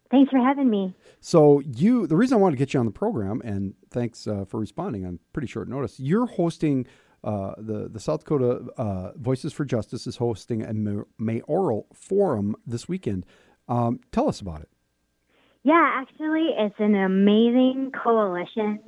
[0.10, 0.94] Thanks for having me.
[1.22, 4.44] So you, the reason I wanted to get you on the program, and thanks uh,
[4.46, 6.00] for responding on pretty short notice.
[6.00, 6.86] You're hosting
[7.24, 10.74] uh, the the South Dakota uh, Voices for Justice is hosting a
[11.18, 13.26] mayoral forum this weekend.
[13.70, 14.70] Um, tell us about it.
[15.64, 18.80] Yeah, actually, it's an amazing coalition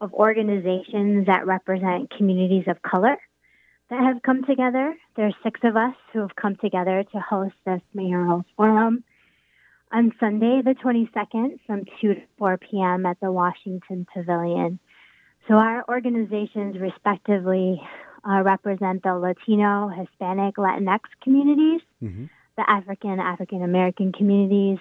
[0.00, 3.16] of organizations that represent communities of color
[3.90, 4.94] that have come together.
[5.16, 9.02] There's six of us who have come together to host this mayoral forum
[9.92, 13.06] on Sunday, the 22nd, from 2 to 4 p.m.
[13.06, 14.78] at the Washington Pavilion.
[15.48, 17.80] So our organizations respectively
[18.28, 22.30] uh, represent the Latino, Hispanic, Latinx communities, Mhm.
[22.56, 24.78] the African, African American communities,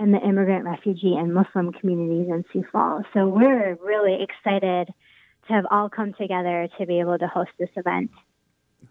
[0.00, 3.04] and the immigrant, refugee, and Muslim communities in Sioux Falls.
[3.14, 4.92] So we're really excited
[5.46, 8.10] to have all come together to be able to host this event.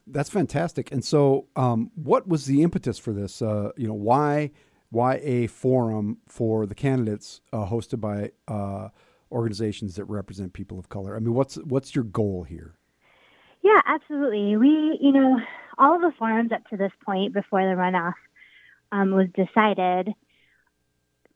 [0.07, 0.91] That's fantastic.
[0.91, 3.41] And so, um, what was the impetus for this?
[3.41, 4.51] Uh, you know, why
[4.91, 8.89] why a forum for the candidates uh, hosted by uh,
[9.31, 11.15] organizations that represent people of color?
[11.15, 12.75] I mean, what's what's your goal here?
[13.61, 14.57] Yeah, absolutely.
[14.57, 15.39] We, you know,
[15.77, 18.13] all of the forums up to this point before the runoff
[18.91, 20.13] um, was decided,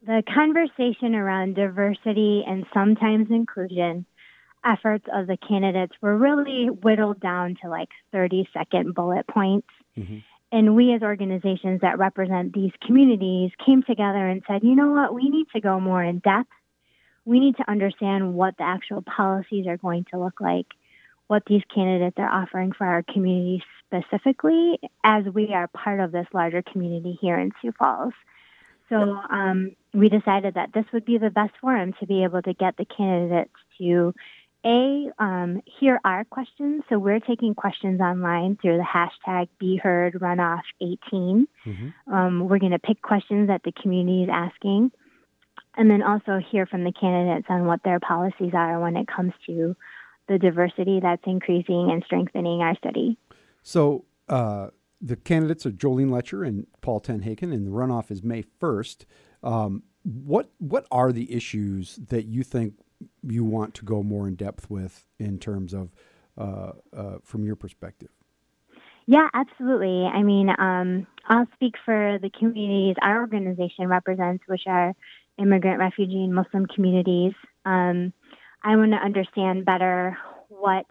[0.06, 4.06] the conversation around diversity and sometimes inclusion
[4.66, 9.68] efforts of the candidates were really whittled down to like 30 second bullet points.
[9.98, 10.24] Mhm.
[10.52, 15.12] and we as organizations that represent these communities came together and said, you know what,
[15.12, 16.52] we need to go more in depth.
[17.26, 20.68] We need to understand what the actual policies are going to look like,
[21.26, 26.28] what these candidates are offering for our community specifically, as we are part of this
[26.34, 28.14] larger community here in Sioux Falls.
[28.90, 28.96] So
[29.30, 32.78] um, we decided that this would be the best forum to be able to get
[32.78, 34.14] the candidates to
[34.66, 36.84] a, um, here are questions.
[36.88, 41.46] So we're taking questions online through the hashtag BeHeardRunoff18.
[41.66, 42.14] Mm-hmm.
[42.14, 44.92] Um, we're going to pick questions that the community is asking,
[45.76, 49.34] and then also hear from the candidates on what their policies are when it comes
[49.48, 49.76] to
[50.30, 53.18] the diversity that's increasing and strengthening our city.
[53.64, 54.68] So uh,
[55.04, 59.06] the candidates are Jolene Loetscher and Paul Tenhaken, and the runoff is May 1st.
[59.44, 62.76] Um, what what are the issues that you think
[63.22, 65.92] you want to go more in depth with in terms of
[66.38, 68.10] uh, uh, from your perspective?
[69.06, 70.06] Yeah, absolutely.
[70.06, 74.94] I mean, um, I'll speak for the communities our organization represents, which are
[75.38, 77.34] immigrant, refugee, and Muslim communities.
[77.66, 78.14] Um,
[78.64, 80.86] I want to understand better what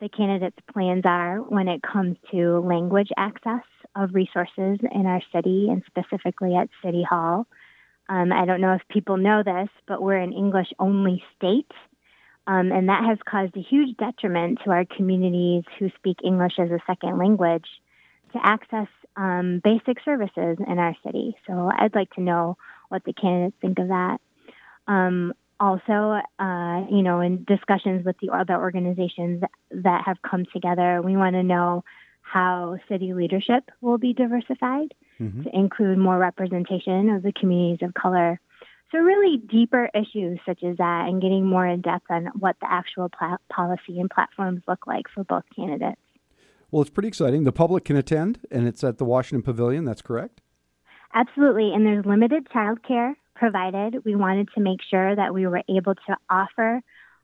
[0.00, 5.68] the candidates' plans are when it comes to language access of resources in our city
[5.70, 7.46] and specifically at City Hall.
[8.08, 11.70] Um, I don't know if people know this, but we're an English only state.
[12.46, 16.70] Um, and that has caused a huge detriment to our communities who speak English as
[16.70, 17.66] a second language
[18.32, 21.36] to access um, basic services in our city.
[21.46, 22.56] So I'd like to know
[22.88, 24.18] what the candidates think of that.
[25.58, 31.16] Also, uh, you know, in discussions with the other organizations that have come together, we
[31.16, 31.82] want to know
[32.20, 35.44] how city leadership will be diversified mm-hmm.
[35.44, 38.38] to include more representation of the communities of color.
[38.92, 42.70] So, really deeper issues such as that, and getting more in depth on what the
[42.70, 46.00] actual pl- policy and platforms look like for both candidates.
[46.70, 47.44] Well, it's pretty exciting.
[47.44, 49.84] The public can attend, and it's at the Washington Pavilion.
[49.84, 50.40] That's correct.
[51.14, 54.04] Absolutely, and there's limited childcare provided.
[54.04, 56.82] We wanted to make sure that we were able to offer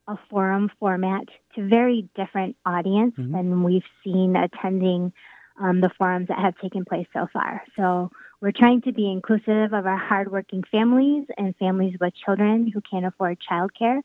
[0.08, 3.32] a forum format to very different audience mm-hmm.
[3.32, 5.12] than we've seen attending
[5.60, 7.62] um, the forums that have taken place so far.
[7.76, 12.80] So we're trying to be inclusive of our hardworking families and families with children who
[12.80, 14.00] can't afford childcare.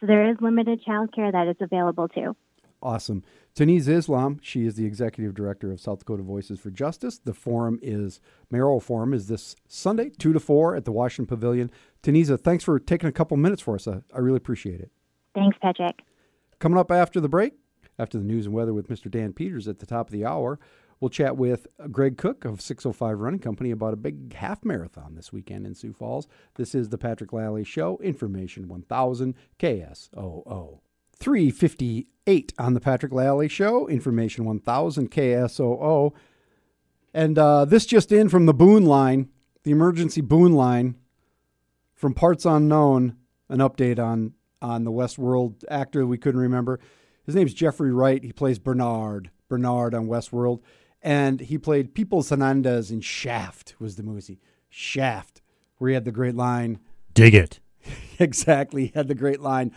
[0.00, 2.36] So there is limited childcare that is available too.
[2.80, 3.24] Awesome.
[3.56, 7.18] Taneeza Islam, she is the executive director of South Dakota Voices for Justice.
[7.18, 11.70] The forum is, mayoral forum is this Sunday, 2 to 4 at the Washington Pavilion.
[12.02, 13.88] Taneeza, thanks for taking a couple minutes for us.
[13.88, 14.92] I, I really appreciate it.
[15.34, 15.96] Thanks, Patrick.
[16.60, 17.54] Coming up after the break,
[17.98, 19.10] after the news and weather with Mr.
[19.10, 20.60] Dan Peters at the top of the hour,
[21.00, 25.32] we'll chat with Greg Cook of 605 Running Company about a big half marathon this
[25.32, 26.28] weekend in Sioux Falls.
[26.54, 30.78] This is the Patrick Lalley Show, Information 1000 KSOO.
[31.20, 36.12] 358 on the Patrick Lalley Show, Information 1000 KSOO.
[37.14, 39.28] And uh, this just in from the Boone line,
[39.64, 40.96] the emergency Boone line
[41.94, 43.16] from Parts Unknown,
[43.48, 46.80] an update on on the Westworld actor we couldn't remember.
[47.24, 48.22] His name's Jeffrey Wright.
[48.22, 50.60] He plays Bernard, Bernard on Westworld,
[51.02, 53.74] and he played Peoples Hernandez in Shaft.
[53.78, 55.42] Was the movie Shaft,
[55.76, 56.78] where he had the great line,
[57.14, 57.60] "Dig it."
[58.18, 59.72] exactly, he had the great line,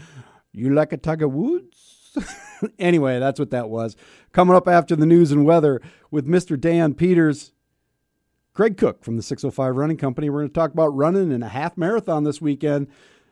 [0.52, 2.16] "You like a tug of Woods."
[2.80, 3.96] anyway, that's what that was.
[4.32, 6.60] Coming up after the news and weather with Mr.
[6.60, 7.54] Dan Peters.
[8.54, 10.30] Greg Cook from the 605 Running Company.
[10.30, 12.88] We're going to talk about running in a half marathon this weekend.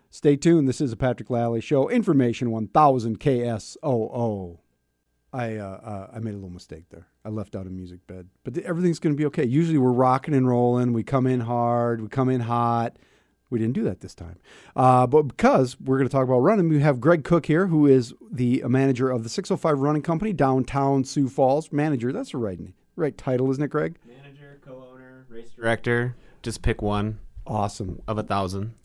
[0.10, 0.67] Stay tuned.
[0.67, 1.89] This is a Patrick Lalley Show.
[1.89, 4.60] Information 1000 KSOO.
[5.32, 7.08] I uh, uh, I made a little mistake there.
[7.23, 9.45] I left out a music bed, but th- everything's going to be okay.
[9.45, 10.93] Usually we're rocking and rolling.
[10.93, 12.01] We come in hard.
[12.01, 12.97] We come in hot.
[13.49, 14.38] We didn't do that this time,
[14.75, 17.88] uh, but because we're going to talk about running, we have Greg Cook here, who
[17.88, 21.71] is the manager of the 605 Running Company downtown Sioux Falls.
[21.71, 22.59] Manager, that's the right
[22.95, 23.95] right title, isn't it, Greg?
[24.05, 26.15] Manager, co-owner, race director.
[26.43, 27.19] Just pick one.
[27.47, 28.01] Awesome.
[28.07, 28.75] Of a thousand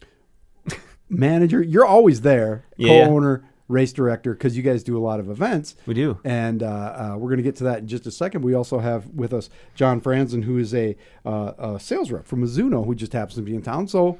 [1.10, 1.62] manager.
[1.62, 3.04] You're always there, yeah.
[3.04, 5.76] co-owner, race director, because you guys do a lot of events.
[5.84, 8.42] We do, and uh, uh, we're going to get to that in just a second.
[8.42, 10.96] We also have with us John Franzen, who is a,
[11.26, 13.88] uh, a, sales rep from Mizuno, who just happens to be in town.
[13.88, 14.18] So.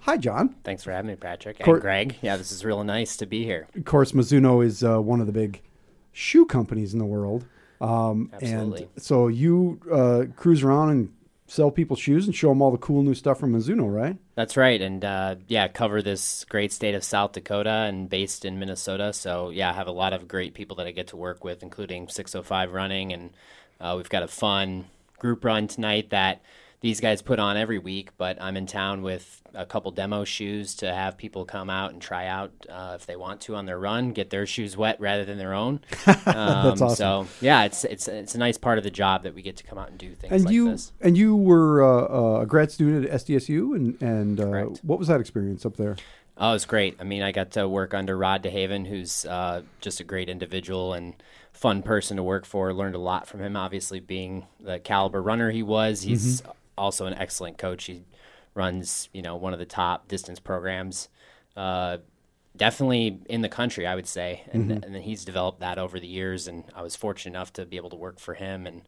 [0.00, 0.54] Hi, John.
[0.64, 1.58] Thanks for having me, Patrick.
[1.60, 2.16] Cor- and Greg.
[2.22, 3.66] Yeah, this is really nice to be here.
[3.74, 5.62] Of course, Mizuno is uh, one of the big
[6.12, 7.44] shoe companies in the world.
[7.80, 8.88] Um, Absolutely.
[8.94, 11.12] And so you uh, cruise around and
[11.46, 14.16] sell people shoes and show them all the cool new stuff from Mizuno, right?
[14.34, 18.58] That's right, and uh, yeah, cover this great state of South Dakota and based in
[18.58, 19.12] Minnesota.
[19.12, 21.62] So yeah, I have a lot of great people that I get to work with,
[21.62, 23.30] including 605 Running, and
[23.80, 24.86] uh, we've got a fun
[25.18, 26.42] group run tonight that
[26.80, 30.74] these guys put on every week, but I'm in town with a couple demo shoes
[30.76, 33.78] to have people come out and try out uh, if they want to on their
[33.78, 35.80] run, get their shoes wet rather than their own.
[36.26, 36.96] Um, That's awesome.
[36.96, 39.64] So yeah, it's it's it's a nice part of the job that we get to
[39.64, 40.92] come out and do things And like you this.
[41.00, 45.20] and you were uh, a grad student at SDSU, and and uh, what was that
[45.20, 45.96] experience up there?
[46.36, 46.96] Oh, it was great.
[47.00, 50.92] I mean, I got to work under Rod DeHaven, who's uh, just a great individual
[50.92, 51.14] and
[51.52, 52.72] fun person to work for.
[52.74, 56.02] Learned a lot from him, obviously, being the caliber runner he was.
[56.02, 56.42] He's
[56.76, 57.84] also an excellent coach.
[57.84, 58.04] He
[58.54, 61.08] runs, you know, one of the top distance programs,
[61.56, 61.98] uh,
[62.56, 64.42] definitely in the country, I would say.
[64.52, 66.48] And, and then he's developed that over the years.
[66.48, 68.82] And I was fortunate enough to be able to work for him and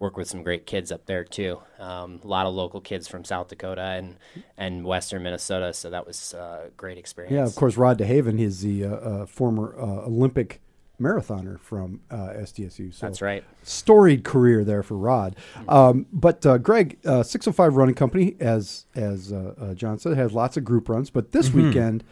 [0.00, 1.60] work with some great kids up there too.
[1.78, 4.16] Um, a lot of local kids from South Dakota and
[4.56, 5.72] and Western Minnesota.
[5.72, 7.34] So that was uh, a great experience.
[7.34, 10.60] Yeah, of course, Rod DeHaven is the uh, uh, former uh, Olympic
[11.00, 12.92] marathoner from uh, SDSU.
[12.94, 13.44] So That's right.
[13.62, 15.36] Storied career there for Rod.
[15.68, 20.32] Um, but uh, Greg, uh, 605 Running Company, as as uh, uh, John said, has
[20.32, 21.10] lots of group runs.
[21.10, 22.04] But this weekend,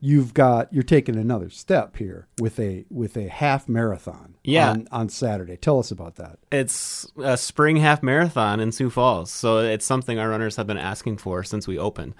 [0.00, 4.34] you've got you're taking another step here with a with a half marathon.
[4.44, 4.70] Yeah.
[4.70, 5.56] on, on Saturday.
[5.56, 6.38] Tell us about that.
[6.52, 10.78] It's a spring half marathon in Sioux Falls, so it's something our runners have been
[10.78, 12.14] asking for since we opened.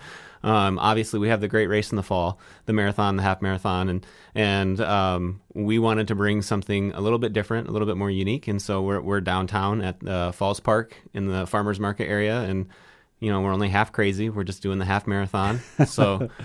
[0.47, 3.89] Um, obviously, we have the great race in the fall, the marathon, the half marathon,
[3.89, 7.97] and and um, we wanted to bring something a little bit different, a little bit
[7.97, 12.09] more unique, and so we're we're downtown at uh, Falls Park in the farmers market
[12.09, 12.69] area, and
[13.19, 14.31] you know we're only half crazy.
[14.31, 16.31] We're just doing the half marathon, so.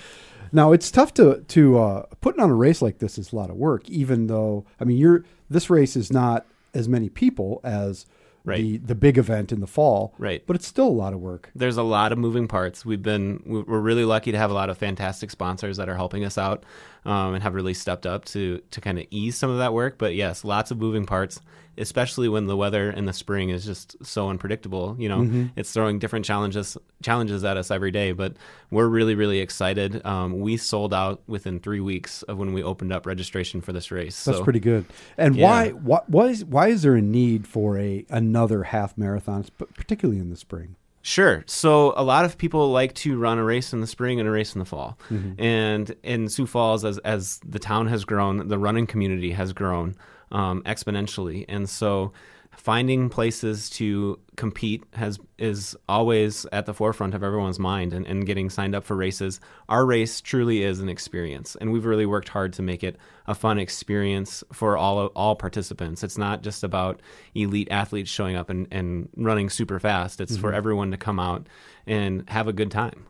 [0.54, 3.50] Now it's tough to to uh, putting on a race like this is a lot
[3.50, 3.90] of work.
[3.90, 8.06] Even though I mean, you're this race is not as many people as
[8.44, 8.58] Right.
[8.62, 10.44] the the big event in the fall, Right.
[10.48, 11.52] But it's still a lot of work.
[11.56, 12.86] there's a lot of moving parts.
[12.86, 15.96] We've been we- we're really lucky to have a lot of fantastic sponsors that are
[15.96, 16.64] helping us out
[17.06, 19.98] um, and have really stepped up to to kind of ease some of that work.
[19.98, 21.40] But yes, lots of moving parts,
[21.78, 24.96] especially when the weather in the spring is just so unpredictable.
[25.00, 28.12] You know, it's throwing different challenges challenges at us every day.
[28.12, 28.36] But
[28.70, 30.06] we're really really excited.
[30.06, 33.90] Um, we sold out within three weeks of when we opened up registration for this
[33.92, 34.24] race.
[34.24, 34.86] That's so, pretty good.
[35.18, 35.48] And Yeah.
[35.48, 39.46] why why why is why is there a need for a another half marathon,
[39.76, 40.76] particularly in the spring?
[41.04, 41.44] Sure.
[41.48, 44.32] So a lot of people like to run a race in the spring and a
[44.32, 44.98] race in the fall.
[45.40, 49.96] And in Sioux Falls, as as the town has grown, the running community has grown
[50.32, 52.12] um, exponentially, and so
[52.52, 58.26] finding places to compete has is always at the forefront of everyone's mind and, and
[58.26, 59.40] getting signed up for races.
[59.70, 62.98] Our race truly is an experience and we've really worked hard to make it
[63.28, 66.04] a fun experience for all all participants.
[66.04, 67.02] It's not just about
[67.34, 70.22] elite athletes showing up and, and running super fast.
[70.22, 71.48] It's for everyone to come out
[71.88, 73.08] and have a good time.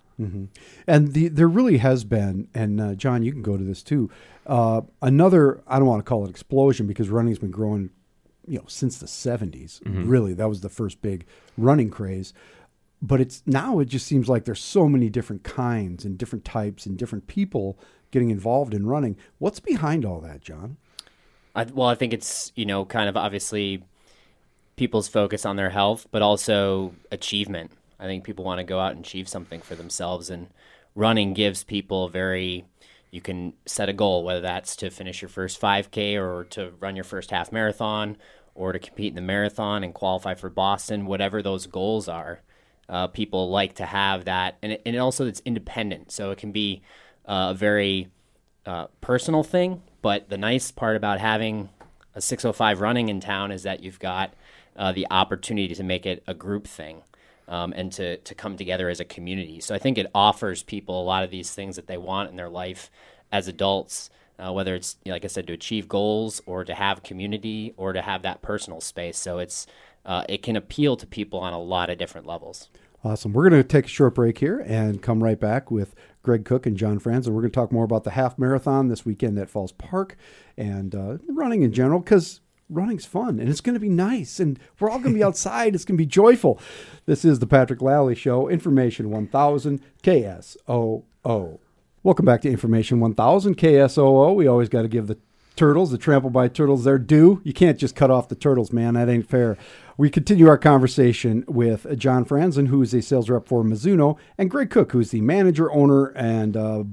[0.87, 4.09] And the there really has been, and uh, John, you can go to this too.
[4.45, 7.89] Uh, another, I don't want to call it explosion because running's been growing,
[8.47, 9.81] you know, since the 70s.
[9.81, 10.07] Mm-hmm.
[10.07, 11.25] Really, that was the first big
[11.57, 12.33] running craze.
[13.01, 16.85] But it's now it just seems like there's so many different kinds and different types
[16.85, 17.79] and different people
[18.11, 19.17] getting involved in running.
[19.39, 20.77] What's behind all that, John?
[21.55, 23.83] I, well, I think it's you know kind of obviously
[24.75, 27.71] people's focus on their health, but also achievement.
[27.99, 30.47] I think people want to go out and achieve something for themselves, and
[30.95, 32.65] running gives people a very
[33.12, 36.95] you can set a goal, whether that's to finish your first 5K or to run
[36.95, 38.18] your first half marathon
[38.55, 42.41] or to compete in the marathon and qualify for Boston, whatever those goals are.
[42.88, 46.51] Uh, people like to have that, and, it, and also it's independent, so it can
[46.51, 46.82] be
[47.26, 48.09] uh, a very
[48.66, 49.82] uh, personal thing.
[50.01, 51.70] But the nice part about having
[52.16, 54.34] a 605 running in town is that you've got
[54.76, 57.03] uh, the opportunity to make it a group thing
[57.52, 59.60] um, and to, to come together as a community.
[59.60, 62.38] So I think it offers people a lot of these things that they want in
[62.38, 62.89] their life
[63.32, 66.74] as adults, uh, whether it's, you know, like I said, to achieve goals or to
[66.74, 69.18] have community or to have that personal space.
[69.18, 69.68] So it's,
[70.06, 72.70] uh, it can appeal to people on a lot of different levels.
[73.04, 73.34] Awesome.
[73.34, 76.66] We're going to take a short break here and come right back with Greg Cook
[76.66, 77.26] and John Franz.
[77.26, 80.16] And we're going to talk more about the half marathon this weekend at Falls Park
[80.56, 82.40] and uh, running in general because
[82.72, 85.76] running's fun and it's going to be nice and we're all going to be outside.
[85.76, 86.59] It's going to be joyful.
[87.05, 91.59] This is the Patrick Lalley Show, Information 1000 KSOO.
[92.03, 94.36] Welcome back to Information 1000 KSOO.
[94.36, 95.17] We always got to give the
[95.55, 97.41] turtles, the trampled by turtles, their due.
[97.43, 98.95] You can't just cut off the turtles, man.
[98.95, 99.57] That ain't fair.
[99.97, 104.49] We continue our conversation with John Franzen, who is a sales rep for Mizuno, and
[104.49, 106.84] Greg Cook, who's the manager, owner, and uh,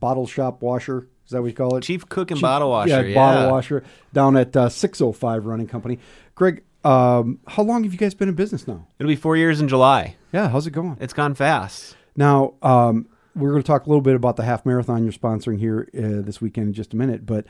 [0.00, 1.06] bottle shop washer.
[1.30, 1.84] Is that what you call it?
[1.84, 6.00] chief cook and Chief- bottle washer Yeah, bottle washer down at uh, 605 Running Company.
[6.34, 8.84] Greg, um, how long have you guys been in business now?
[8.98, 10.96] it'll be four years in july Yeah, how's it going?
[11.00, 13.06] it's gone fast Now, um,
[13.36, 16.20] we're going to talk a little bit about the half marathon you're sponsoring here uh,
[16.26, 17.24] this weekend in just a minute.
[17.26, 17.46] But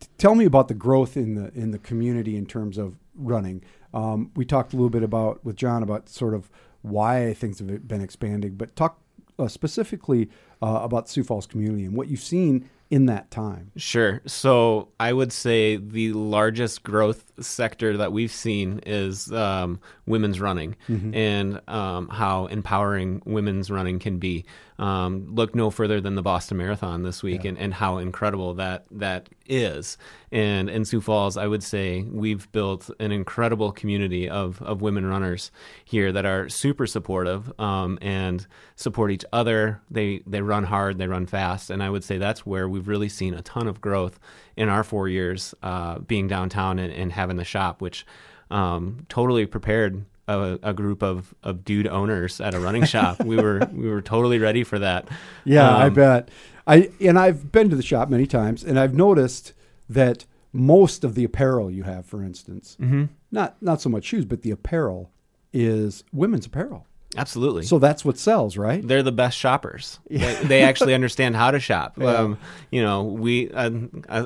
[0.00, 3.62] t- tell me about the growth in the in the community in terms of running.
[3.94, 6.50] Um, we talked a little bit about with John about sort of
[6.80, 8.98] why things have been expanding, but talk
[9.38, 10.28] uh, specifically
[10.60, 13.72] uh, about Sioux Falls community and what you've seen in that time.
[13.74, 14.20] Sure.
[14.26, 20.74] So I would say the largest growth sector that we've seen is um, women's running
[21.14, 24.44] and um, how empowering women's running can be.
[24.78, 28.84] Um, look no further than the Boston Marathon this week and, and how incredible that
[28.90, 29.96] that is.
[30.32, 35.06] And in Sioux Falls, I would say we've built an incredible community of, of women
[35.06, 35.52] runners
[35.84, 38.44] here that are super supportive um, and
[38.74, 39.80] support each other.
[39.90, 43.08] They they run hard, they run fast, and I would say that's where we've really
[43.08, 44.18] seen a ton of growth
[44.56, 48.04] in our four years uh, being downtown and, and having the shop, which
[48.52, 53.22] um, totally prepared a, a group of, of dude owners at a running shop.
[53.24, 55.08] we were we were totally ready for that.
[55.44, 56.28] Yeah, I Um, bet.
[56.66, 59.52] I and I've been to the shop many times, and I've noticed
[59.90, 63.04] that most of the apparel you have, for instance, Mm-hmm.
[63.32, 65.10] not not so much shoes, but the apparel
[65.52, 66.86] is women's apparel.
[67.16, 67.64] Absolutely.
[67.64, 68.86] So that's what sells, right?
[68.86, 69.98] they're the best shoppers.
[70.22, 72.00] They, they actually understand how to shop.
[72.00, 72.38] Um,
[72.70, 73.70] you know, we uh,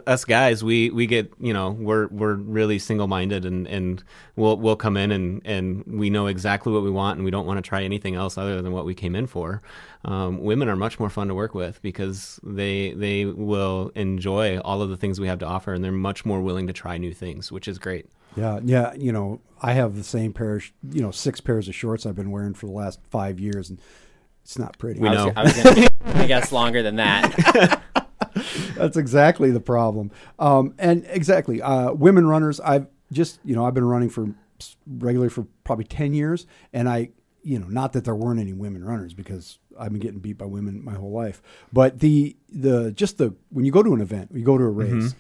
[0.07, 4.05] us guys, we, we get you know we're we're really single minded and, and
[4.37, 7.47] we'll we'll come in and, and we know exactly what we want and we don't
[7.47, 9.63] want to try anything else other than what we came in for.
[10.05, 14.83] Um, women are much more fun to work with because they they will enjoy all
[14.83, 17.15] of the things we have to offer and they're much more willing to try new
[17.15, 18.07] things, which is great.
[18.37, 18.93] Yeah, yeah.
[18.95, 22.05] You know, I have the same pair, of, sh- you know, six pairs of shorts
[22.07, 23.81] I've been wearing for the last five years, and
[24.45, 25.01] it's not pretty.
[25.01, 25.27] We I know.
[25.29, 25.89] was, I was gonna,
[26.23, 27.83] I guess longer than that.
[28.77, 30.11] That's exactly the problem.
[30.39, 32.61] Um, and exactly, uh, women runners.
[32.61, 34.29] I've just, you know, I've been running for
[34.61, 37.11] s- regularly for probably ten years, and I,
[37.43, 40.45] you know, not that there weren't any women runners because I've been getting beat by
[40.45, 41.41] women my whole life,
[41.73, 44.69] but the the just the when you go to an event, you go to a
[44.71, 45.15] race.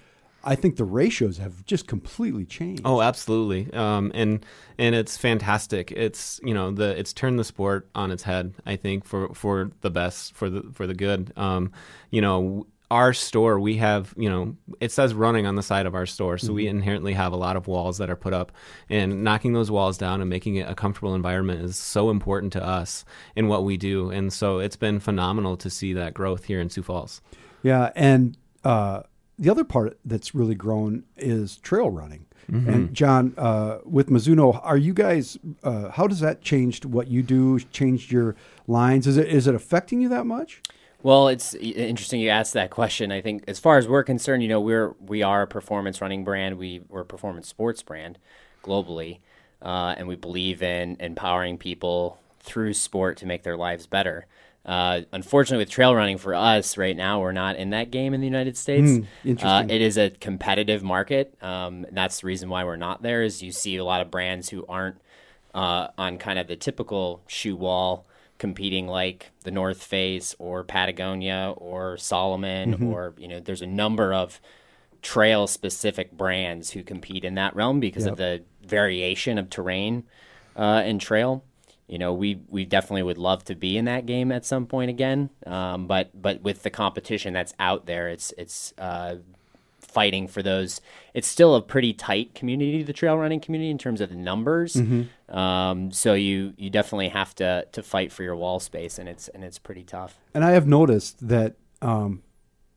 [0.46, 2.82] I think the ratios have just completely changed.
[2.84, 3.70] Oh, absolutely.
[3.72, 4.46] Um, and
[4.78, 5.90] and it's fantastic.
[5.90, 8.54] It's you know the it's turned the sport on its head.
[8.64, 11.32] I think for for the best for the for the good.
[11.36, 11.72] Um,
[12.10, 15.94] you know our store we have you know it says running on the side of
[15.96, 18.52] our store so we inherently have a lot of walls that are put up
[18.88, 22.64] and knocking those walls down and making it a comfortable environment is so important to
[22.64, 26.60] us in what we do and so it's been phenomenal to see that growth here
[26.60, 27.20] in sioux falls
[27.64, 29.02] Yeah, and uh,
[29.38, 32.26] the other part that's really grown is trail running.
[32.48, 35.36] And John, uh, with Mizuno, are you guys?
[35.64, 37.58] Uh, how does that changed what you do?
[37.58, 38.36] Changed your
[38.68, 39.08] lines?
[39.08, 40.62] Is it is it affecting you that much?
[41.02, 43.10] Well, it's interesting you asked that question.
[43.10, 46.22] I think as far as we're concerned, you know, we're we are a performance running
[46.22, 46.56] brand.
[46.56, 48.18] We we're a performance sports brand
[48.62, 49.18] globally,
[49.60, 54.26] uh, and we believe in empowering people through sport to make their lives better.
[54.66, 58.20] Uh, unfortunately, with trail running for us right now, we're not in that game in
[58.20, 58.90] the United States.
[58.90, 59.70] uh, interesting.
[59.70, 63.22] it is a competitive market, um, and that's the reason why we're not there.
[63.22, 64.96] Is you see a lot of brands who aren't
[65.54, 68.06] uh, on kind of the typical shoe wall
[68.38, 74.12] competing like the North Face or Patagonia or Salomon or you know there's a number
[74.12, 74.40] of
[75.00, 80.02] trail specific brands who compete in that realm because of the variation of terrain
[80.56, 81.44] uh, and trail.
[81.88, 84.90] You know, we we definitely would love to be in that game at some point
[84.90, 89.16] again, um, but but with the competition that's out there, it's it's uh,
[89.80, 90.80] fighting for those.
[91.14, 94.76] It's still a pretty tight community, the trail running community, in terms of the numbers.
[95.28, 99.28] Um, so you you definitely have to to fight for your wall space, and it's
[99.28, 100.18] and it's pretty tough.
[100.34, 102.22] And I have noticed that um,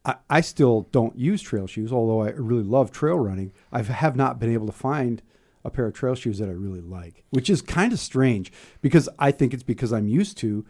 [0.06, 3.54] I, I still don't use trail shoes, although I really love trail running.
[3.72, 5.22] I have not been able to find
[5.66, 8.52] a pair of trail shoes that I really like, which is kind of strange
[8.82, 10.66] because I think it's because I'm used to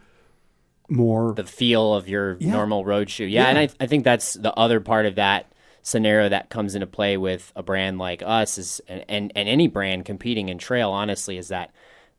[0.88, 1.34] more.
[1.34, 2.52] the feel of your Yeah.
[2.52, 3.24] normal road shoe.
[3.24, 3.48] Yeah, Yeah.
[3.50, 5.46] and I, I think that's the other part of that
[5.82, 9.66] scenario that comes into play with a brand like us is and, and, and any
[9.66, 11.70] brand competing in trail honestly is that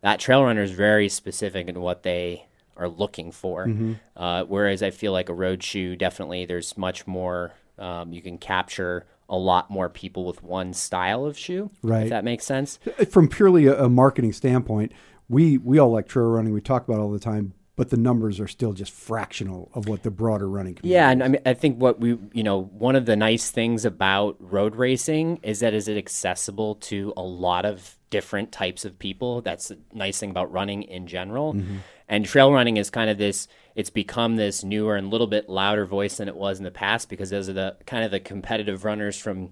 [0.01, 3.93] that trail runner is very specific in what they are looking for Mm-hmm.
[4.17, 8.39] uh, whereas i feel like a road shoe definitely there's much more um, you can
[8.39, 12.04] capture a lot more people with one style of shoe Right.
[12.04, 14.92] if that makes sense uh, from purely a, a marketing standpoint,
[15.30, 16.54] we we all like trail running.
[16.54, 19.88] We talk about it all the time, but the numbers are still just fractional of
[19.88, 20.94] what the broader running community.
[20.94, 23.86] Yeah, and I mean, I think what we, you know, one of the nice things
[23.86, 29.00] about road racing is that is it accessible to a lot of different types of
[29.00, 29.42] people.
[29.42, 31.54] That's the nice thing about running in general.
[31.54, 31.78] Mm-hmm.
[32.10, 33.48] And trail running is kind of this.
[33.76, 36.72] It's become this newer and a little bit louder voice than it was in the
[36.72, 39.51] past because those are the kind of the competitive runners from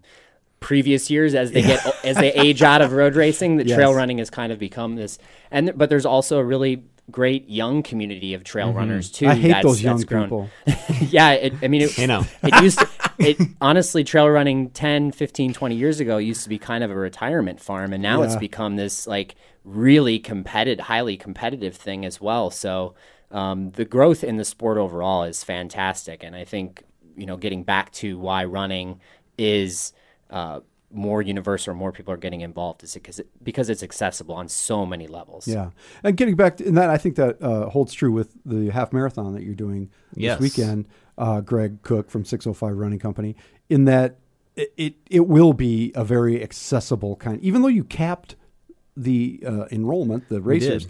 [0.60, 3.58] previous years as they get as they age out of road racing.
[3.58, 5.18] The trail running has kind of become this,
[5.52, 8.78] and but there's also a really great young community of trail mm-hmm.
[8.78, 9.28] runners too.
[9.28, 10.50] I hate that's- those young people.
[11.02, 12.26] yeah, it, I mean, it, You know.
[12.44, 12.88] it used to,
[13.20, 16.96] it honestly trail running 10 15 20 years ago used to be kind of a
[16.96, 22.50] retirement farm and now it's become this like really competitive highly competitive thing as well
[22.50, 22.96] so
[23.32, 26.84] um, the growth in the sport overall is fantastic and i think
[27.16, 29.00] you know getting back to why running
[29.38, 29.94] is
[30.30, 30.60] uh,
[30.92, 34.48] more universal or more people are getting involved is because it, because it's accessible on
[34.48, 35.70] so many levels Yeah,
[36.04, 38.92] and getting back to and that, I think that uh, holds true with the half
[38.92, 40.40] marathon that you're doing Yes.
[40.40, 40.88] this weekend.
[41.20, 43.36] Uh, Greg Cook from 605 Running Company,
[43.70, 44.18] in that
[44.56, 47.40] it, it it will be a very accessible kind.
[47.42, 48.36] Even though you capped
[48.96, 50.88] the uh, enrollment, the racers,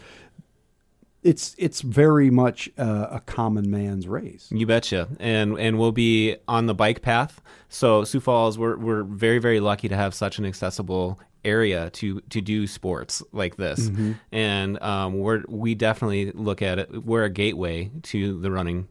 [1.23, 4.47] it's it's very much uh, a common man's race.
[4.51, 5.09] You betcha.
[5.19, 7.41] And and we'll be on the bike path.
[7.67, 12.21] So Sioux Falls, we're we're very very lucky to have such an accessible area to
[12.21, 13.89] to do sports like this.
[14.31, 17.05] And um, we're we definitely look at it.
[17.05, 18.87] We're a gateway to the running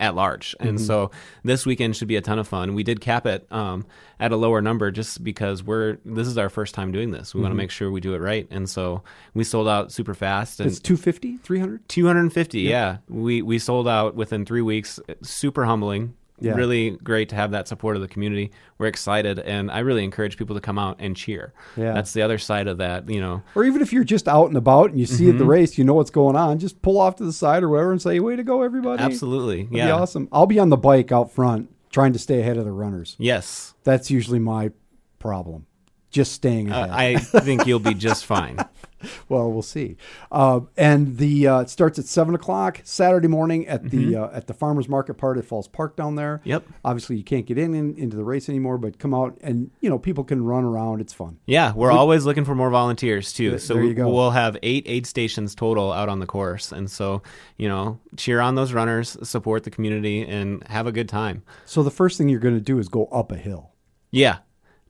[0.00, 0.56] at large.
[0.58, 1.10] And so
[1.44, 2.74] this weekend should be a ton of fun.
[2.74, 3.86] We did cap it um,
[4.18, 7.34] at a lower number just because we're this is our first time doing this.
[7.34, 8.48] We want to make sure we do it right.
[8.50, 9.02] And so
[9.34, 11.88] we sold out super fast and It's 250, 300.
[11.88, 16.52] 250 yeah we we sold out within three weeks super humbling Yeah.
[16.54, 20.36] really great to have that support of the community we're excited and i really encourage
[20.36, 21.92] people to come out and cheer Yeah.
[21.92, 24.56] that's the other side of that you know Or even if you're just out and
[24.56, 25.50] about and you see at the Mm-hmm.
[25.50, 28.00] race, you know what's going on, just pull off to the side or whatever and
[28.02, 30.28] say, "Way to go, everybody!" absolutely It'd yeah be awesome.
[30.32, 33.16] I'll be on the bike out front trying to stay ahead of the runners.
[33.18, 34.70] yes That's usually my
[35.18, 35.66] problem.
[36.10, 36.90] Just staying uh, ahead.
[37.34, 38.56] i think you'll be just fine
[39.28, 39.96] well, we'll see.
[40.30, 44.46] Uh, and the uh, it starts at seven o'clock Saturday morning at the uh, at
[44.46, 46.38] the farmers market part at Falls Park down there.
[46.38, 46.48] Mm-hmm.
[46.50, 46.64] Yep.
[46.84, 49.88] Obviously, you can't get in, in into the race anymore, but come out and you
[49.90, 51.00] know people can run around.
[51.00, 51.38] It's fun.
[51.46, 54.08] yeah we're always looking for more volunteers too so go.
[54.10, 57.22] we'll have eight aid stations total out on the course and so
[57.56, 61.82] you know cheer on those runners support the community and have a good time So
[61.82, 63.72] the first thing you're going to do is go up a hill.
[64.10, 64.38] yeah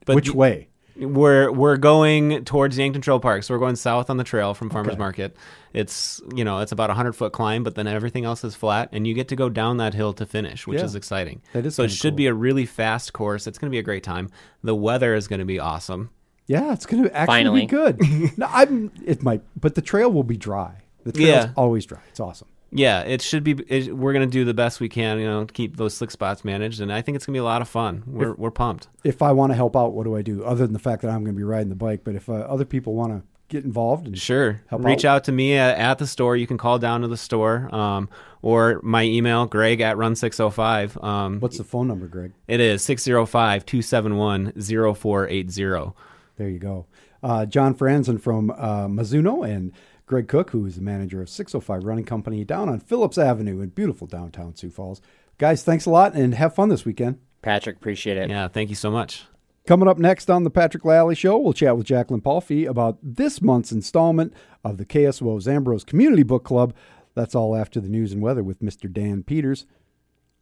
[0.05, 0.69] but Which way?
[1.01, 4.69] We're we're going towards Yankton Trail Park, so we're going south on the trail from
[4.69, 4.99] Farmers Okay.
[4.99, 5.35] Market.
[5.73, 8.89] It's you know it's about a hundred foot climb, but then everything else is flat,
[8.91, 10.85] and you get to go down that hill to finish, which Yeah.
[10.85, 11.41] is exciting.
[11.53, 12.17] That is so it should cool.
[12.17, 13.47] be a really fast course.
[13.47, 14.29] It's going to be a great time.
[14.63, 16.11] The weather is going to be awesome.
[16.47, 17.61] Yeah, it's going to actually Finally.
[17.61, 17.99] be good.
[18.37, 18.91] no, I'm.
[19.05, 20.75] It might, but the trail will be dry.
[21.03, 21.49] The trail's Yeah.
[21.55, 21.99] always dry.
[22.09, 22.47] It's awesome.
[22.71, 23.51] Yeah, it should be.
[23.67, 26.09] It, we're going to do the best we can, you know, to keep those slick
[26.11, 28.03] spots managed, and I think it's going to be a lot of fun.
[28.07, 28.87] We're we're pumped.
[29.03, 30.43] If I want to help out, what do I do?
[30.43, 32.33] Other than the fact that I'm going to be riding the bike, but if uh,
[32.33, 34.61] other people want to get involved and Sure.
[34.71, 35.17] Reach out?
[35.17, 36.37] out to me at, at the store.
[36.37, 38.09] You can call down to the store, um,
[38.41, 40.97] or my email, Greg at Run Six Hundred Five.
[41.03, 42.31] Um, what's the phone number, Greg?
[42.47, 45.93] It is 605 271 0480.
[46.37, 46.85] There you go.
[47.21, 49.73] Uh, John Franzen from uh, Mizuno and
[50.11, 53.69] Greg Cook, who is the manager of 605 Running Company down on Phillips Avenue in
[53.69, 55.01] beautiful downtown Sioux Falls.
[55.37, 57.17] Guys, thanks a lot and have fun this weekend.
[57.41, 59.23] patrick appreciate it Yeah, thank you so much.
[59.65, 63.41] Coming up next on the Patrick Lalley Show, we'll chat with Jacqueline Palfy about this
[63.41, 64.33] month's installment
[64.65, 66.73] of the KSO Zandbroz Community Book Club.
[67.15, 68.91] That's all after the news and weather with Mr.
[68.91, 69.65] Dan Peters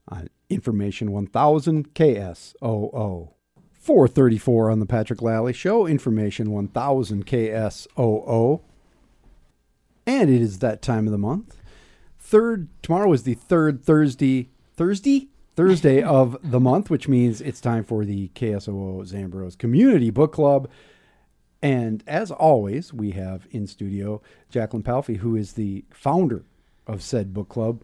[0.08, 3.34] on Information 1000 KSOO.
[3.72, 8.62] 434 on the Patrick Lalley Show, Information 1000 KSOO.
[10.10, 11.55] And it is that time of the month.
[12.18, 17.84] Third tomorrow is the third Thursday Thursday Thursday of the month, which means it's time
[17.84, 20.68] for the KSOO Zandbroz Community Book Club.
[21.62, 26.43] And as always, we have in studio Jacqueline Palfy, who is the founder
[26.88, 27.84] of said book club,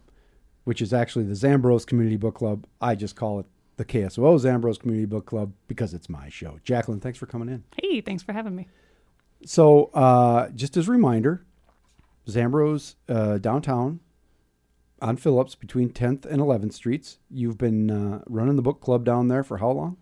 [0.64, 2.66] which is actually the Zandbroz Community Book Club.
[2.80, 3.46] I just call it
[3.76, 6.58] the KSOO Zandbroz Community Book Club because it's my show.
[6.64, 7.62] Jacqueline, thanks for coming in.
[7.80, 8.66] Hey, thanks for having me.
[9.44, 11.46] So, uh, just as a reminder,
[12.28, 14.00] Zandbroz uh, downtown
[15.00, 17.18] on Phillips between 10th and 11th Streets.
[17.30, 19.98] You've been uh, running the book club down there for how long?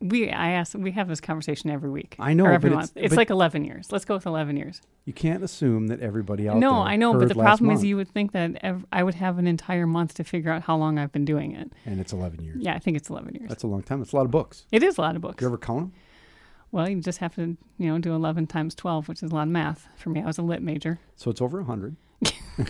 [0.00, 2.14] We I ask we have this conversation every week.
[2.20, 2.90] I know, every but month.
[2.96, 3.90] it's- It's, like eleven years.
[3.90, 4.80] Let's go with eleven years.
[5.06, 7.84] You can't assume that everybody out no, there I know, but the problem month, is
[7.84, 10.76] you would think that ev- I would have an entire month to figure out how
[10.76, 11.72] long I've been doing it.
[11.84, 12.58] and it's 11 years.
[12.60, 13.48] Yeah, I think it's eleven years.
[13.48, 14.00] That's a long time.
[14.00, 14.66] It's a lot of books.
[14.70, 15.40] it is a lot of books.
[15.40, 15.92] You ever count them?
[16.70, 19.42] Well, you just have to, you know, do eleven times twelve, which is a lot
[19.42, 20.22] of math for me.
[20.22, 20.98] I was a lit major.
[21.16, 21.96] So it's over 100.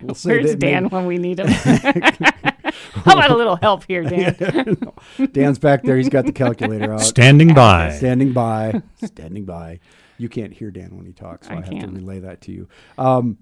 [0.00, 1.46] we'll say Where's Dan maybe- when we need him?
[1.48, 4.76] how about a little help here, Dan?
[5.32, 5.96] Dan's back there.
[5.96, 7.00] He's got the calculator out.
[7.00, 7.90] Standing by.
[7.92, 8.82] Standing by.
[9.04, 9.80] Standing by.
[10.18, 11.92] You can't hear Dan when he talks, so I, I have to can't.
[11.94, 12.68] relay that to you.
[12.96, 13.38] Um,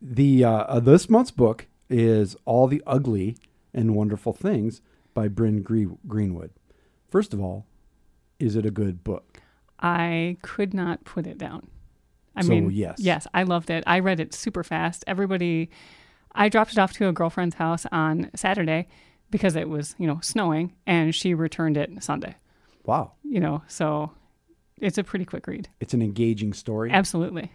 [0.00, 3.36] the uh, uh, this month's book is "All the Ugly
[3.72, 4.82] and Wonderful Things"
[5.14, 6.50] by Bryn Gre- Greenwood.
[7.08, 7.66] First of all,
[8.42, 9.40] is it a good book?
[9.80, 11.68] I could not put it down.
[12.36, 12.96] I So, mean, yes.
[12.98, 13.84] yes, I loved it.
[13.86, 15.04] I read it super fast.
[15.06, 15.70] Everybody,
[16.34, 18.86] I dropped it off to a girlfriend's house on Saturday.
[19.30, 22.34] because it was you know snowing, and she returned it Sunday.
[22.84, 23.12] Wow.
[23.24, 24.10] You know, so
[24.78, 25.68] it's a pretty quick read.
[25.80, 26.90] It's an engaging story.
[26.90, 27.50] Absolutely.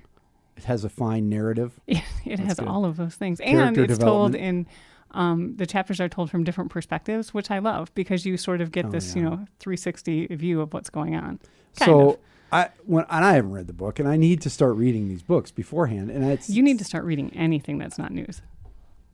[0.56, 1.80] It has a fine narrative.
[1.88, 2.68] It, it has good.
[2.68, 4.66] all of those things, and it's told in
[5.12, 8.72] um, the chapters are told from different perspectives, which I love because you sort of
[8.72, 9.22] get Oh, this, yeah.
[9.24, 11.40] you know, 360 view of what's going on.
[11.78, 12.18] Kind so of.
[12.52, 15.22] I when and I haven't read the book, and I need to start reading these
[15.24, 16.10] books beforehand.
[16.10, 18.42] And it's You need to start reading anything that's not news.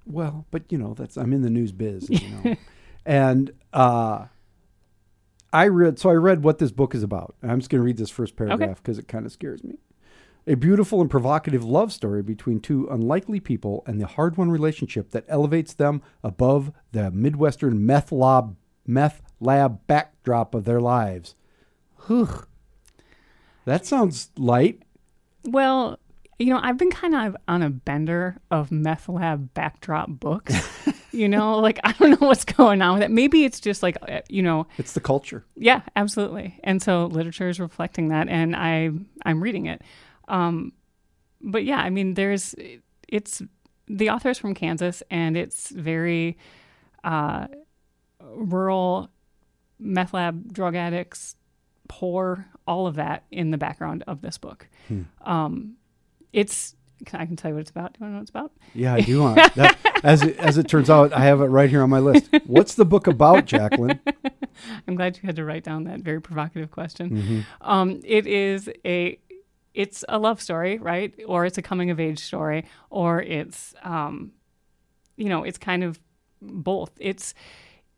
[0.05, 2.55] well, but you know that's I'm in the news biz, you know,
[3.05, 4.25] and uh,
[5.51, 7.35] I read so I read what this book is about.
[7.41, 9.77] I'm just going to read this first paragraph because it kind of scares me.
[10.45, 15.23] A beautiful and provocative love story between two unlikely people and the hard-won relationship that
[15.29, 21.35] elevates them above the Midwestern meth lab meth lab backdrop of their lives.
[22.07, 22.45] Whew.
[23.63, 24.81] That sounds light.
[25.45, 25.97] Well,
[26.39, 30.53] you know, I've been kind of on a bender of meth lab backdrop books.
[31.13, 33.11] you know, like I don't know what's going on with it.
[33.11, 35.45] Maybe it's just like, uh, you know, It's the culture.
[35.55, 36.59] Yeah, absolutely.
[36.65, 38.89] And so literature is reflecting that, and I
[39.25, 39.81] I'm reading it.
[40.27, 40.73] Um,
[41.41, 42.55] but yeah, I mean, there's
[43.07, 43.41] it's
[43.87, 46.37] the author is from Kansas, and it's very
[47.03, 47.47] uh,
[48.21, 49.09] rural,
[49.79, 51.35] meth lab, drug addicts,
[51.87, 54.67] poor, all of that in the background of this book.
[55.21, 55.75] Um,
[56.31, 56.75] it's
[57.13, 57.93] I can tell you what it's about.
[57.93, 58.51] Do you want to know what it's about?
[58.73, 59.77] Yeah, I do want that.
[60.03, 62.29] As it, as it turns out, I have it right here on my list.
[62.45, 63.99] What's the book about, Jacqueline?
[64.87, 67.09] I'm glad you had to write down that very provocative question.
[67.09, 67.39] Mm-hmm.
[67.61, 69.19] Um, it is a
[69.73, 71.13] it's a love story, right?
[71.25, 74.31] Or it's a coming of age story, or it's um,
[75.15, 75.99] you know, it's kind of
[76.41, 76.91] both.
[76.99, 77.33] It's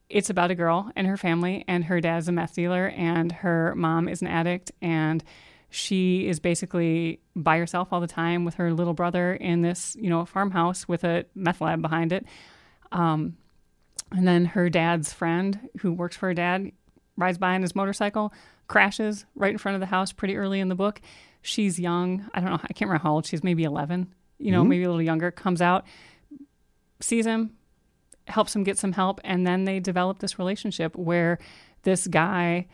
[0.09, 3.73] it's about a girl and her family, and her dad's a meth dealer, and her
[3.75, 5.23] mom is an addict, and
[5.69, 10.09] she is basically by herself all the time with her little brother in this, you
[10.09, 12.25] know, farmhouse with a meth lab behind it.
[12.91, 13.35] Um,
[14.11, 16.71] and then her dad's friend, who works for her dad,
[17.17, 18.31] rides by on his motorcycle,
[18.67, 21.01] crashes right in front of the house pretty early in the book.
[21.45, 22.29] She's young.
[22.33, 22.59] I don't know.
[22.61, 23.43] I can't remember how old she's.
[23.43, 24.69] Maybe 11, you know, mm-hmm.
[24.69, 25.31] maybe a little younger.
[25.31, 25.85] Comes out,
[26.99, 27.55] sees him,
[28.27, 29.21] helps him get some help.
[29.23, 31.37] And then they develop this relationship where
[31.83, 32.67] this guy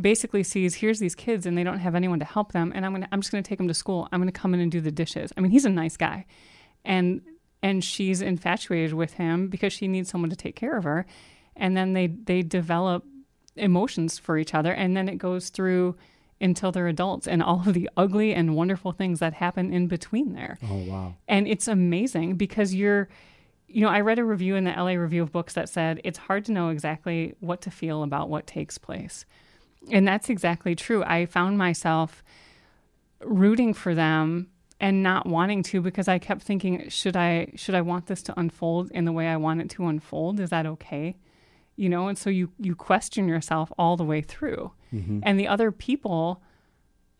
[0.00, 2.92] basically sees here's these kids and they don't have anyone to help them and I'm
[2.92, 4.08] going to I'm just going to take them to school.
[4.12, 5.32] I'm going to come in and do the dishes.
[5.36, 6.26] I mean, he's a nice guy.
[6.84, 7.22] And
[7.62, 11.06] and she's infatuated with him because she needs someone to take care of her.
[11.56, 13.04] And then they they develop
[13.56, 15.96] emotions for each other and then it goes through
[16.40, 20.34] until they're adults and all of the ugly and wonderful things that happen in between
[20.34, 20.58] there.
[20.68, 21.14] Oh wow!
[21.28, 23.08] And it's amazing because you're,
[23.68, 26.18] you know, I read a review in the LA Review of Books that said it's
[26.18, 29.24] hard to know exactly what to feel about what takes place.
[29.90, 31.04] And that's exactly true.
[31.04, 32.22] I found myself
[33.20, 34.48] rooting for them
[34.80, 38.38] and not wanting to because I kept thinking, should I should I want this to
[38.38, 40.40] unfold in the way I want it to unfold?
[40.40, 41.16] Is that okay?
[41.76, 44.72] You know, and so you you question yourself all the way through.
[45.22, 46.42] And the other people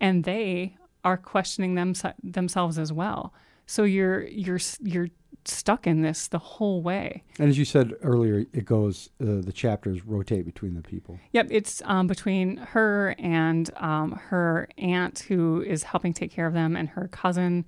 [0.00, 3.32] and they are questioning them, themselves as well.
[3.66, 5.08] So you're you're you're
[5.44, 7.22] stuck in this the whole way.
[7.38, 9.10] And as you said earlier, it goes.
[9.20, 11.18] Uh, the chapters rotate between the people.
[11.32, 16.54] Yep, it's um, between her and um, her aunt who is helping take care of
[16.54, 17.64] them, and her cousin.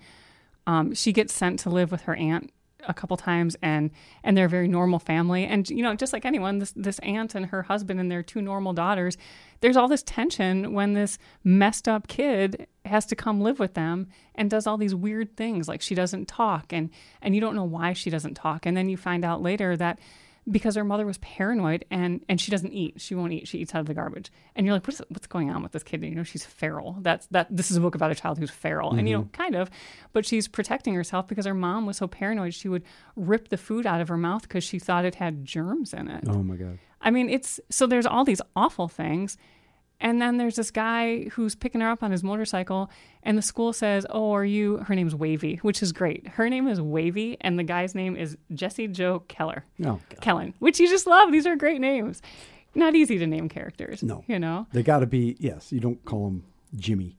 [0.66, 2.53] Um, she gets sent to live with her aunt
[2.87, 3.91] a couple times, and
[4.22, 5.45] and they're a very normal family.
[5.45, 8.41] And you know, just like anyone, this this aunt and her husband and their two
[8.41, 9.16] normal daughters.
[9.61, 14.07] There's all this tension when this messed up kid has to come live with them
[14.37, 17.64] and does all these weird things, like she doesn't talk, and and you don't know
[17.64, 19.99] why she doesn't talk, and then you find out later that
[20.51, 23.01] because her mother was paranoid and and she doesn't eat.
[23.01, 23.49] She won't eat.
[23.49, 24.30] She eats out of the garbage.
[24.55, 26.03] And you're like, what's what's going on with this kid?
[26.03, 26.96] You know, she's feral.
[27.01, 27.49] That's that.
[27.51, 29.30] This is a book about a child who's feral, and you know, mm-hmm.
[29.30, 29.70] kind of,
[30.12, 32.55] but she's protecting herself because her mom was so paranoid.
[32.55, 32.82] She would
[33.16, 36.24] rip the food out of her mouth because she thought it had germs in it.
[36.28, 36.78] Oh my god!
[37.01, 39.36] I mean, it's so there's all these awful things.
[40.01, 42.90] And then there's this guy who's picking her up on his motorcycle,
[43.22, 44.78] and the school says, Oh, are you?
[44.78, 46.28] Her name's Wavy, which is great.
[46.28, 49.64] Her name is Wavy, and the guy's name is Jesse Joe Keller.
[49.84, 50.01] Oh!
[50.20, 51.32] Kellen, which you just love.
[51.32, 52.22] These are great names.
[52.74, 54.03] Not easy to name characters.
[54.03, 54.22] No.
[54.28, 54.66] You know?
[54.72, 55.36] They got to be.
[55.40, 56.44] Yes, you don't call them
[56.76, 57.16] Jimmy.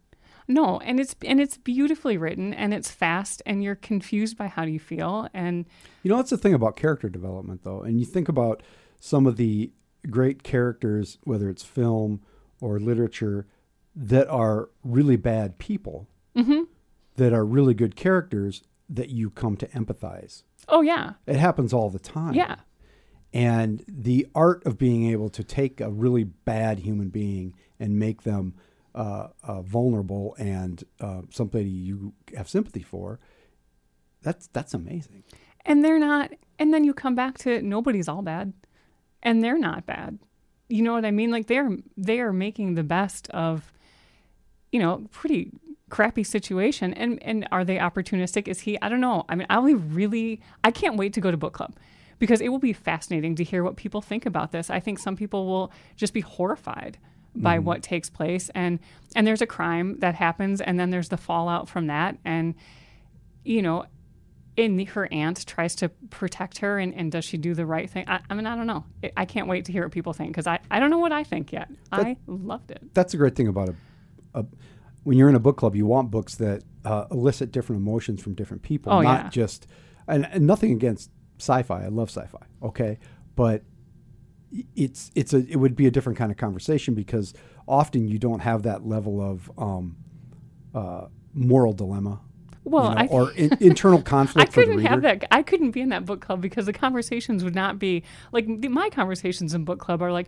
[0.48, 4.66] No, and it's and it's beautifully written and it's fast and you're confused by how
[4.66, 5.66] do you feel and
[6.02, 7.82] You know, that's the thing about character development, though.
[7.82, 8.64] And you think about
[9.00, 9.72] some of the
[10.10, 12.22] great characters, whether it's film
[12.62, 13.46] or literature,
[13.96, 16.08] that are really bad people,
[17.16, 20.44] that are really good characters that you come to empathize.
[20.68, 21.14] oh yeah.
[21.28, 22.34] It happens all the time.
[22.34, 22.56] Yeah.
[23.34, 28.24] And the art of being able to take a really bad human being and make
[28.24, 28.56] them
[28.96, 33.20] uh, uh, vulnerable and uh, somebody you have sympathy for,
[34.24, 35.24] that's that's amazing.
[35.66, 38.54] And they're not and then you come back to nobody's all bad.
[39.22, 40.18] and they're not bad.
[40.70, 41.32] You know what I mean?
[41.32, 43.74] Like they're they are making the best of
[44.72, 45.52] you know, pretty
[45.90, 48.48] crappy situation and and are they opportunistic?
[48.48, 49.26] Is he I don't know.
[49.28, 51.76] I mean, I'll be really I can't wait to go to book club
[52.20, 54.70] because it will be fascinating to hear what people think about this.
[54.70, 56.98] I think some people will just be horrified
[57.36, 57.66] by Mm-hmm.
[57.66, 58.80] what takes place and
[59.16, 62.56] and there's a crime that happens and then there's the fallout from that and
[63.44, 63.86] you know
[64.60, 68.06] and her aunt tries to protect her and, and does she do the right thing
[68.08, 68.84] i, I mean i don't know
[69.16, 71.24] I- can't wait to hear what people think because I, I don't know what i
[71.24, 73.76] think yet i loved it That's a great thing about a,
[74.40, 74.46] a
[75.04, 78.34] when you're in a book club, you want books that uh, elicit different emotions from
[78.36, 79.30] different people, Oh, not yeah.
[79.30, 79.66] just
[80.08, 81.86] and, and nothing against sci-fi.
[81.86, 82.46] I love sci-fi.
[82.62, 83.00] Okay,
[83.36, 83.64] but
[84.76, 87.34] it's it's a it would be a different kind of conversation because
[87.68, 89.96] often you don't have that level of um,
[90.76, 92.20] uh, moral dilemma.
[92.70, 94.52] Well, you know, I- or in, internal I conflict.
[94.52, 95.26] the couldn't have that.
[95.32, 98.68] I couldn't be in that book club because the conversations would not be like the,
[98.68, 100.28] my conversations in book club are like,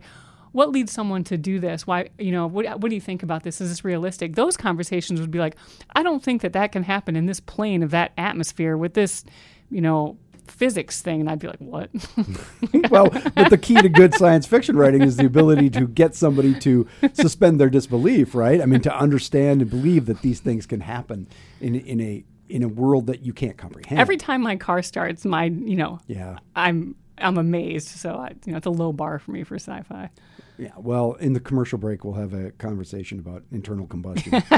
[0.52, 1.86] what leads someone to do this?
[1.86, 3.60] Why, you know, what, what do you think about this?
[3.60, 4.34] Is this realistic?
[4.34, 5.56] Those conversations would be like,
[5.96, 9.24] I don't think that that can happen in this plane of that atmosphere with this,
[9.70, 11.20] you know, physics thing.
[11.20, 11.88] And I'd be like, what?
[12.90, 16.58] well, but the key to good science fiction writing is the ability to get somebody
[16.60, 18.60] to suspend their disbelief, right?
[18.60, 21.28] I mean, to understand and believe that these things can happen
[21.60, 23.98] in in a in a world that you can't comprehend.
[23.98, 27.88] Every time my car starts, my, you know, yeah, I'm I'm amazed.
[27.88, 30.10] So I, you know, it's a low bar for me for sci-fi.
[30.58, 30.72] yeah.
[30.76, 34.42] Well, in the commercial break, we'll have a conversation about internal combustion.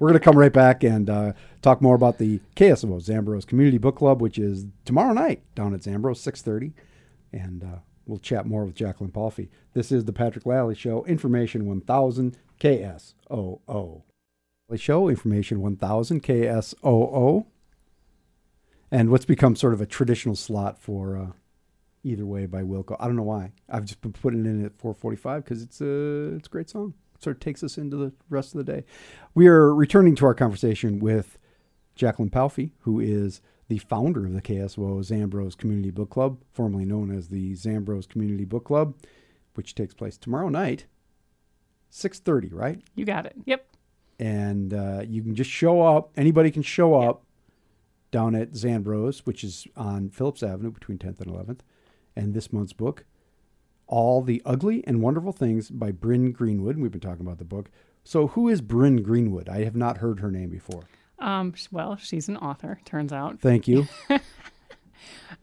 [0.00, 1.32] We're going to come right back and uh,
[1.62, 5.80] talk more about the KSO Zandbroz Community Book Club, which is tomorrow night down at
[5.80, 6.74] Zandbroz, six thirty,
[7.32, 9.48] and uh, we'll chat more with Jacqueline Palfy.
[9.72, 14.02] This is the Patrick Lalley Show, Information One Thousand KSOO.
[14.76, 17.46] Show Information One Thousand KSOO,
[18.90, 21.16] and what's become sort of a traditional slot for.
[21.16, 21.26] Uh,
[22.04, 22.96] Either way by Wilco.
[22.98, 23.52] I don't know why.
[23.68, 26.94] I've just been putting it in at 4:45 because it's a it's a great song.
[27.20, 28.84] Sort of takes us into the rest of the day.
[29.34, 31.38] We are returning to our conversation with
[31.94, 37.16] Jacqueline Palfy, who is the founder of the KSO Zandbroz Community Book Club, formerly known
[37.16, 38.96] as the Zandbroz Community Book Club,
[39.54, 40.86] which takes place tomorrow night,
[41.88, 42.82] 6:30, right?
[42.96, 43.36] You got it.
[43.44, 43.64] Yep.
[44.22, 46.12] And uh, you can just show up.
[46.16, 47.24] Anybody can show up
[48.10, 51.60] down at Zandbroz, which is on Phillips Avenue between 10th and 11th.
[52.14, 53.04] And this month's book,
[53.86, 56.78] All the Ugly and Wonderful Things by Bryn Greenwood.
[56.78, 57.70] We've been talking about the book.
[58.04, 59.48] So, who is Bryn Greenwood?
[59.48, 60.82] I have not heard her name before.
[61.18, 63.40] Um, well, she's an author, turns out.
[63.40, 63.86] Thank you.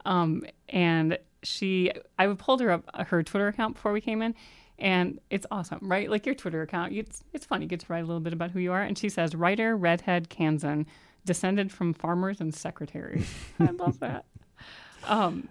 [0.04, 4.34] Um, and she, I pulled her up her Twitter account before we came in,
[4.80, 6.10] and it's awesome, right?
[6.10, 7.62] Like your Twitter account, it's it's fun.
[7.62, 8.82] You get to write a little bit about who you are.
[8.82, 10.86] And she says, writer, redhead, Kansan,
[11.24, 13.32] descended from farmers and secretaries.
[13.60, 14.24] I love that.
[15.06, 15.48] Um,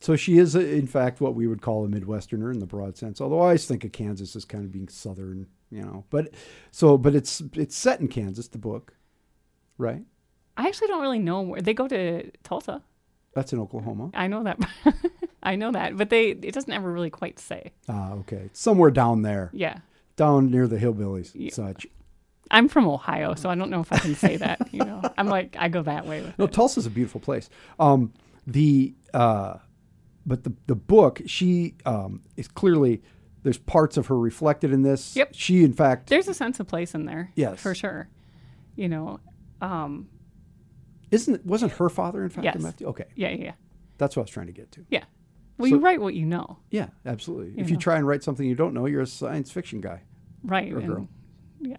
[0.00, 3.20] So, she is, in fact, what we would call a Midwesterner in the broad sense.
[3.20, 6.04] Although I always think of Kansas as kind of being Southern, you know.
[6.10, 6.34] But
[6.70, 8.94] so, but it's it's set in Kansas, the book,
[9.78, 10.02] right?
[10.56, 12.82] I actually don't really know where they go to Tulsa.
[13.34, 14.10] That's in Oklahoma.
[14.14, 14.58] I know that.
[15.42, 17.72] I know that, but they it doesn't ever really quite say.
[17.88, 18.50] Ah, okay.
[18.52, 19.50] Somewhere down there.
[19.52, 19.78] Yeah.
[20.16, 21.86] down near the hillbillies and such.
[22.50, 24.68] I'm from Ohio, so I don't know if I can say that.
[24.72, 26.52] You know, I'm like I go that way with No, it.
[26.52, 27.48] Tulsa's a beautiful place.
[27.80, 28.12] Um,
[28.46, 29.56] the uh,
[30.26, 33.02] but the the book she um, is clearly
[33.42, 35.16] there's parts of her reflected in this.
[35.16, 35.30] Yep.
[35.32, 37.32] She in fact There's a sense of place in there.
[37.34, 37.60] Yes.
[37.60, 38.08] for sure.
[38.76, 39.20] You know,
[39.60, 40.08] um,
[41.12, 42.56] isn't it wasn't her father in fact Yes.
[42.56, 42.86] a Matthew?
[42.88, 43.52] Okay, yeah, yeah, yeah.
[43.98, 44.84] that's what I was trying to get to.
[44.90, 45.04] yeah.
[45.58, 47.50] Well, So- you write what you know, Yeah, absolutely.
[47.50, 50.02] You if you try and write something you don't know, you're a science fiction guy.
[50.42, 50.72] right?
[50.72, 51.08] Or and- girl.
[51.60, 51.76] Yeah.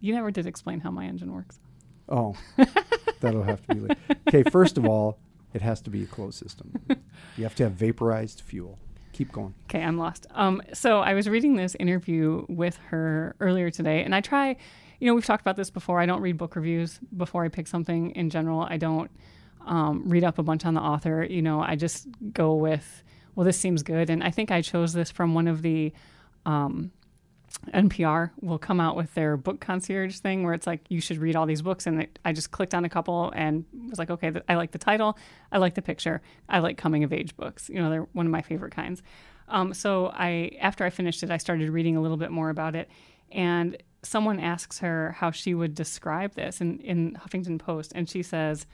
[0.00, 1.60] You never did explain how my engine works.
[2.08, 2.34] Oh,
[3.20, 3.80] that'll have to be.
[3.82, 3.96] Later.
[4.28, 5.18] Okay, first of all,
[5.52, 6.72] it has to be a closed system.
[7.36, 8.78] You have to have vaporized fuel.
[9.12, 9.54] Keep going.
[9.66, 10.26] Okay, I'm lost.
[10.30, 14.56] Um, so I was reading this interview with her earlier today, and I try,
[15.00, 15.98] you know, we've talked about this before.
[15.98, 18.60] I don't read book reviews before I pick something in general.
[18.60, 19.10] I don't
[19.66, 21.24] um, read up a bunch on the author.
[21.24, 23.02] You know, I just go with,
[23.34, 24.10] well, this seems good.
[24.10, 25.92] And I think I chose this from one of the
[26.44, 26.92] um,
[27.74, 31.34] NPR will come out with their book concierge thing where it's like you should read
[31.34, 34.30] all these books and it, I just clicked on a couple and was like okay
[34.30, 35.18] th- I like the title
[35.50, 38.32] I like the picture I like coming of age books you know they're one of
[38.32, 39.02] my favorite kinds
[39.48, 42.76] um, so I after I finished it I started reading a little bit more about
[42.76, 42.88] it
[43.32, 48.22] and someone asks her how she would describe this in, in Huffington Post and she
[48.22, 48.66] says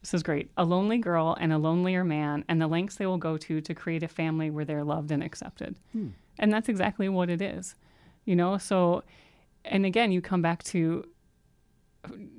[0.00, 3.18] this is great a lonely girl and a lonelier man and the lengths they will
[3.18, 6.08] go to to create a family where they're loved and accepted hmm.
[6.38, 7.74] and that's exactly what it is
[8.24, 9.02] you know so
[9.64, 11.04] and again you come back to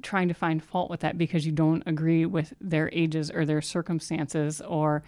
[0.02, 3.62] trying to find fault with that because you don't agree with their ages or their
[3.62, 5.04] circumstances or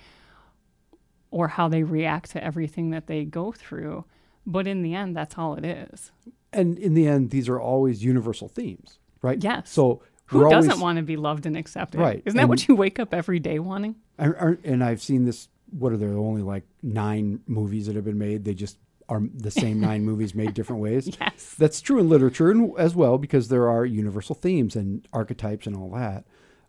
[1.32, 4.06] or how they react to everything that they go through.
[4.46, 6.12] But in the end, that's all it is.
[6.54, 9.44] And in the end, these are always universal themes, right?
[9.44, 9.70] Yes.
[9.70, 12.00] So Who doesn't always- want to be loved and accepted?
[12.00, 12.22] Right.
[12.26, 13.96] Isn't that And- what you wake up every day wanting?
[14.18, 15.50] And I've seen this.
[15.72, 18.44] What are there only like nine movies that have been made?
[18.46, 18.78] They just
[19.10, 21.10] are the same nine movies made different ways.
[21.20, 21.56] Yes.
[21.58, 25.90] That's true in literature as well because there are universal themes and archetypes and all
[25.92, 26.26] that,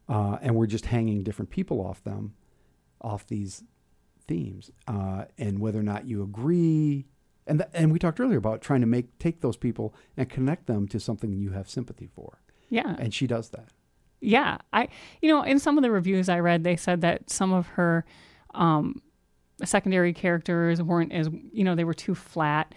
[0.08, 2.32] uh, and we're just hanging different people off them,
[3.00, 3.62] off these
[4.26, 7.06] themes, uh, and whether or not you agree.
[7.46, 10.66] And th- and we talked earlier about trying to make take those people and connect
[10.66, 12.40] them to something you have sympathy for,
[12.70, 12.96] Yeah.
[12.98, 13.68] and she does that.
[14.20, 14.88] Yeah, I
[15.20, 18.06] you know in some of the reviews I read, they said that some of her
[18.54, 19.02] um,
[19.64, 22.74] secondary characters weren't as you know they were too flat.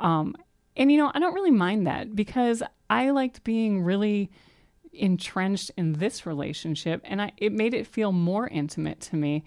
[0.00, 0.34] Um,
[0.76, 4.30] and you know I don't really mind that because I liked being really
[4.92, 9.44] entrenched in this relationship, and I it made it feel more intimate to me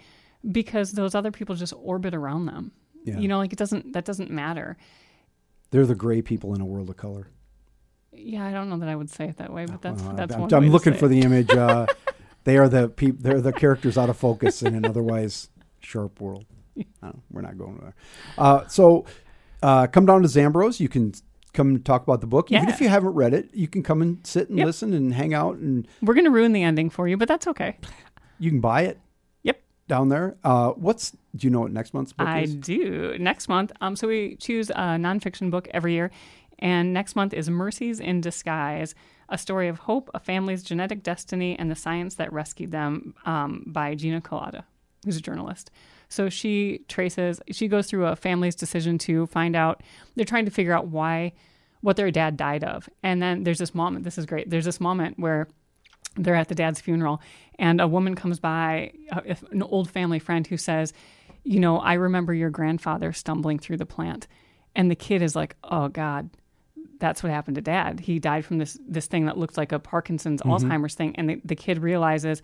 [0.51, 2.72] because those other people just orbit around them.
[3.06, 3.18] Yeah.
[3.20, 4.78] You know, like it doesn't that doesn't matter.
[5.72, 7.28] They're the gray people in a world of color.
[8.12, 10.34] Yeah, I don't know that I would say it that way, but that's Uh, that's
[10.36, 10.54] I'm, one.
[10.54, 11.10] I'm way to looking for it.
[11.10, 11.52] the image.
[11.52, 11.86] Uh,
[12.43, 16.45] they are the peop- They're the characters out of focus in an otherwise sharp world.
[17.04, 17.93] No, we're not going there.
[18.38, 19.06] Uh, so,
[19.62, 20.80] uh, come down to Zandbroz.
[20.80, 21.14] You can
[21.54, 22.52] come talk about the book.
[22.52, 24.66] Even if you haven't read it, you can come and sit and Yep.
[24.66, 27.78] listen and hang out, and We're gonna ruin the ending for you, but that's okay.
[28.39, 29.00] you can buy it.
[29.89, 30.37] Down there.
[30.43, 32.53] Uh, what's do you know what next month's book I is?
[32.53, 33.17] I do.
[33.19, 36.11] Next month, um, so we choose a nonfiction book every year,
[36.59, 38.93] and next month is Mercies in Disguise,
[39.29, 43.63] a story of hope, a family's genetic destiny, and the science that rescued them, um,
[43.65, 44.63] by Gina Kolata,
[45.05, 45.71] who's a journalist.
[46.07, 49.81] So she traces, she goes through a family's decision to find out.
[50.15, 51.33] They're trying to figure out why,
[51.81, 54.03] what their dad died of, and then there's this moment.
[54.03, 54.51] This is great.
[54.51, 55.47] There's this moment where
[56.24, 57.22] they're at the dad's funeral
[57.57, 60.93] and a woman comes by uh, an old family friend who says
[61.43, 64.28] you know i remember your grandfather stumbling through the plant.
[64.76, 66.30] And the kid is like oh god
[66.99, 67.99] that's what happened to dad.
[68.01, 71.15] He died from this this thing that looked like a parkinson's alzheimer's thing.
[71.15, 72.41] And the, the kid realizes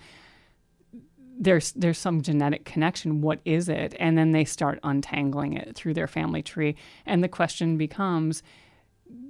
[1.38, 3.22] there's there's some genetic connection.
[3.22, 3.96] What is it?
[4.00, 6.76] And then they start untangling it through their family tree.
[7.06, 8.42] And the question becomes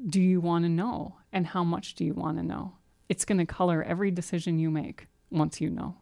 [0.08, 1.16] do you want to know?
[1.34, 2.74] And how much do you want to know
[3.10, 5.96] it's going to color every decision you make once you know.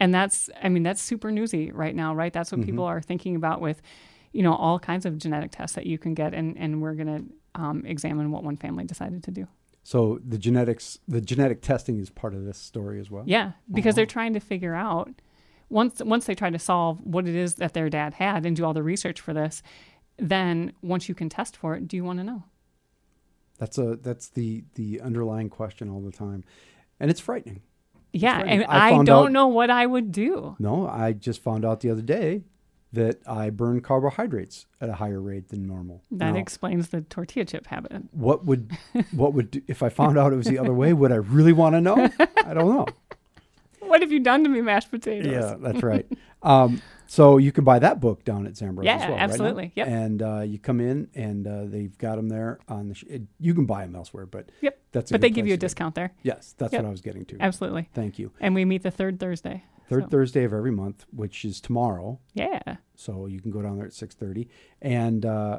[0.00, 2.32] And that's i mean that's super newsy right now right?
[2.32, 3.82] That's what people are thinking about with
[4.32, 7.06] you know all kinds of genetic tests that you can get and and we're going
[7.54, 9.46] to um, examine what one family decided to do.
[9.84, 13.24] So the genetics, the genetic testing is part of this story as well.
[13.26, 15.10] yeah because they're trying to figure out
[15.68, 18.64] once once they try to solve what it is that their dad had and do
[18.64, 19.62] all the research for this
[20.18, 22.42] then once you can test for it do you want to know
[23.62, 26.42] That's a that's the the underlying question all the time,
[26.98, 27.60] and it's frightening.
[28.12, 28.48] yeah right.
[28.48, 31.78] and I i, don't out- know what i would do No, I just found out
[31.80, 32.42] the other day
[32.92, 36.02] that I burn carbohydrates at a higher rate than normal.
[36.10, 38.72] that Now, explains the tortilla chip habit what would
[39.12, 40.92] what would if I found out it was the other way?
[40.92, 42.10] Would I really want to know?
[42.44, 42.86] I don't know.
[43.90, 46.06] what have you done to me mashed potatoes Yeah, that's right.
[46.42, 46.82] Um,
[47.12, 49.72] so you can buy that book down at Zandbroz Yeah, as well, right absolutely.
[49.76, 49.86] Yep.
[49.86, 52.94] And uh, you come in and uh, they've got them there on the.
[52.94, 54.78] Sh- it, you can buy them elsewhere, but Yep.
[54.92, 56.12] that's a but they give you a discount there.
[56.22, 56.82] Yes, that's Yep.
[56.84, 57.36] what I was getting to.
[57.38, 57.90] Absolutely.
[57.92, 58.32] Thank you.
[58.40, 59.62] And we meet the third Thursday.
[59.90, 62.18] Third So, Thursday of every month, which is tomorrow.
[62.32, 62.76] Yeah.
[62.94, 64.48] So you can go down there at six thirty
[64.80, 65.58] and uh,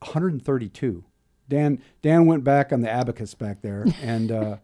[0.00, 1.04] 132.
[1.50, 4.56] Dan Dan went back on the abacus back there and uh,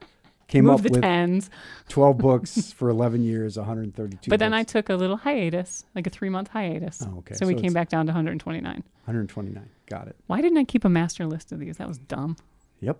[0.51, 1.49] came Move up the with tens.
[1.89, 4.29] 12 books for 11 years, 132.
[4.29, 7.03] But then I took a little hiatus, like a three month hiatus.
[7.07, 7.35] Oh, okay.
[7.35, 8.65] So, we came back down to 129.
[8.73, 9.71] 129.
[9.87, 10.17] Got it.
[10.27, 11.79] Why didn't I keep a master list of these?
[11.79, 12.37] That was dumb.
[12.81, 12.99] Yep.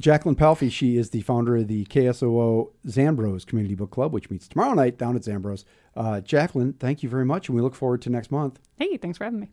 [0.00, 4.48] Jacqueline Palfy, she is the founder of the KSOO Zandbroz Community Book Club, which meets
[4.48, 5.64] tomorrow night down at Zandbroz.
[5.96, 8.58] Uh, Jacqueline, thank you very much, and we look forward to next month.
[8.76, 9.50] Hey, thanks for having me.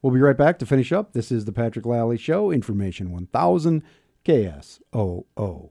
[0.00, 1.12] We'll be right back to finish up.
[1.12, 3.82] This is the Patrick Lalley Show, Information 1000
[4.24, 5.70] KSOO.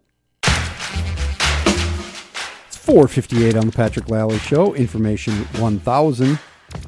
[2.88, 6.40] It's 458 on the Patrick Lalley Show, Information 1000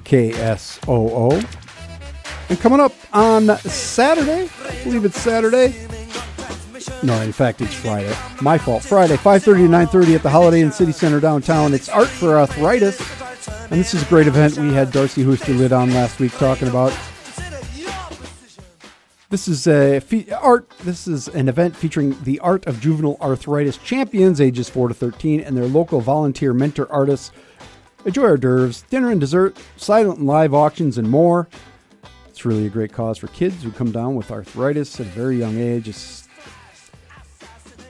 [0.05, 1.57] KSOO.
[2.47, 5.75] And coming up on Saturday, I believe it's Saturday.
[7.03, 8.15] No, in fact, it's Friday.
[8.41, 8.81] My fault.
[8.81, 11.73] Friday, 5.30 to 9.30 at the Holiday Inn City Center downtown.
[11.73, 12.97] It's Art for Arthritis.
[13.69, 14.57] And this is a great event.
[14.57, 16.97] We had Darcy Hooster Lid on last week talking about
[19.30, 20.69] this is a fe- art.
[20.80, 25.39] This is an event featuring the art of juvenile arthritis champions, ages four to thirteen,
[25.39, 27.32] and their local volunteer mentor artists.
[28.05, 31.47] Enjoy hors d'oeuvres, dinner and dessert, silent and live auctions, and more.
[32.27, 35.38] It's really a great cause for kids who come down with arthritis at a very
[35.38, 35.88] young age.
[35.88, 36.27] It's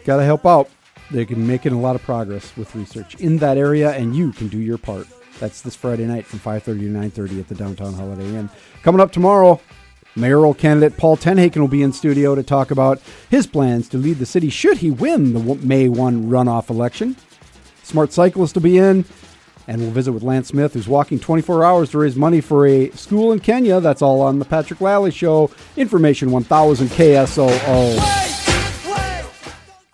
[0.04, 0.70] got to help out.
[1.12, 4.48] They can make a lot of progress with research in that area, and you can
[4.48, 5.08] do your part.
[5.40, 8.50] That's this Friday night from 5:30 to 9:30 at the Downtown Holiday Inn.
[8.84, 9.62] Coming up tomorrow,
[10.16, 14.18] mayoral candidate Paul Tenhaken will be in studio to talk about his plans to lead
[14.20, 17.16] the city should he win the May 1 runoff election.
[17.84, 19.06] Smart Cyclist will be in,
[19.68, 22.90] and we'll visit with Lance Smith, who's walking 24 hours to raise money for a
[22.92, 23.80] school in Kenya.
[23.80, 25.52] That's all on the Patrick Lalley Show.
[25.76, 28.29] Information 1000 KSOO.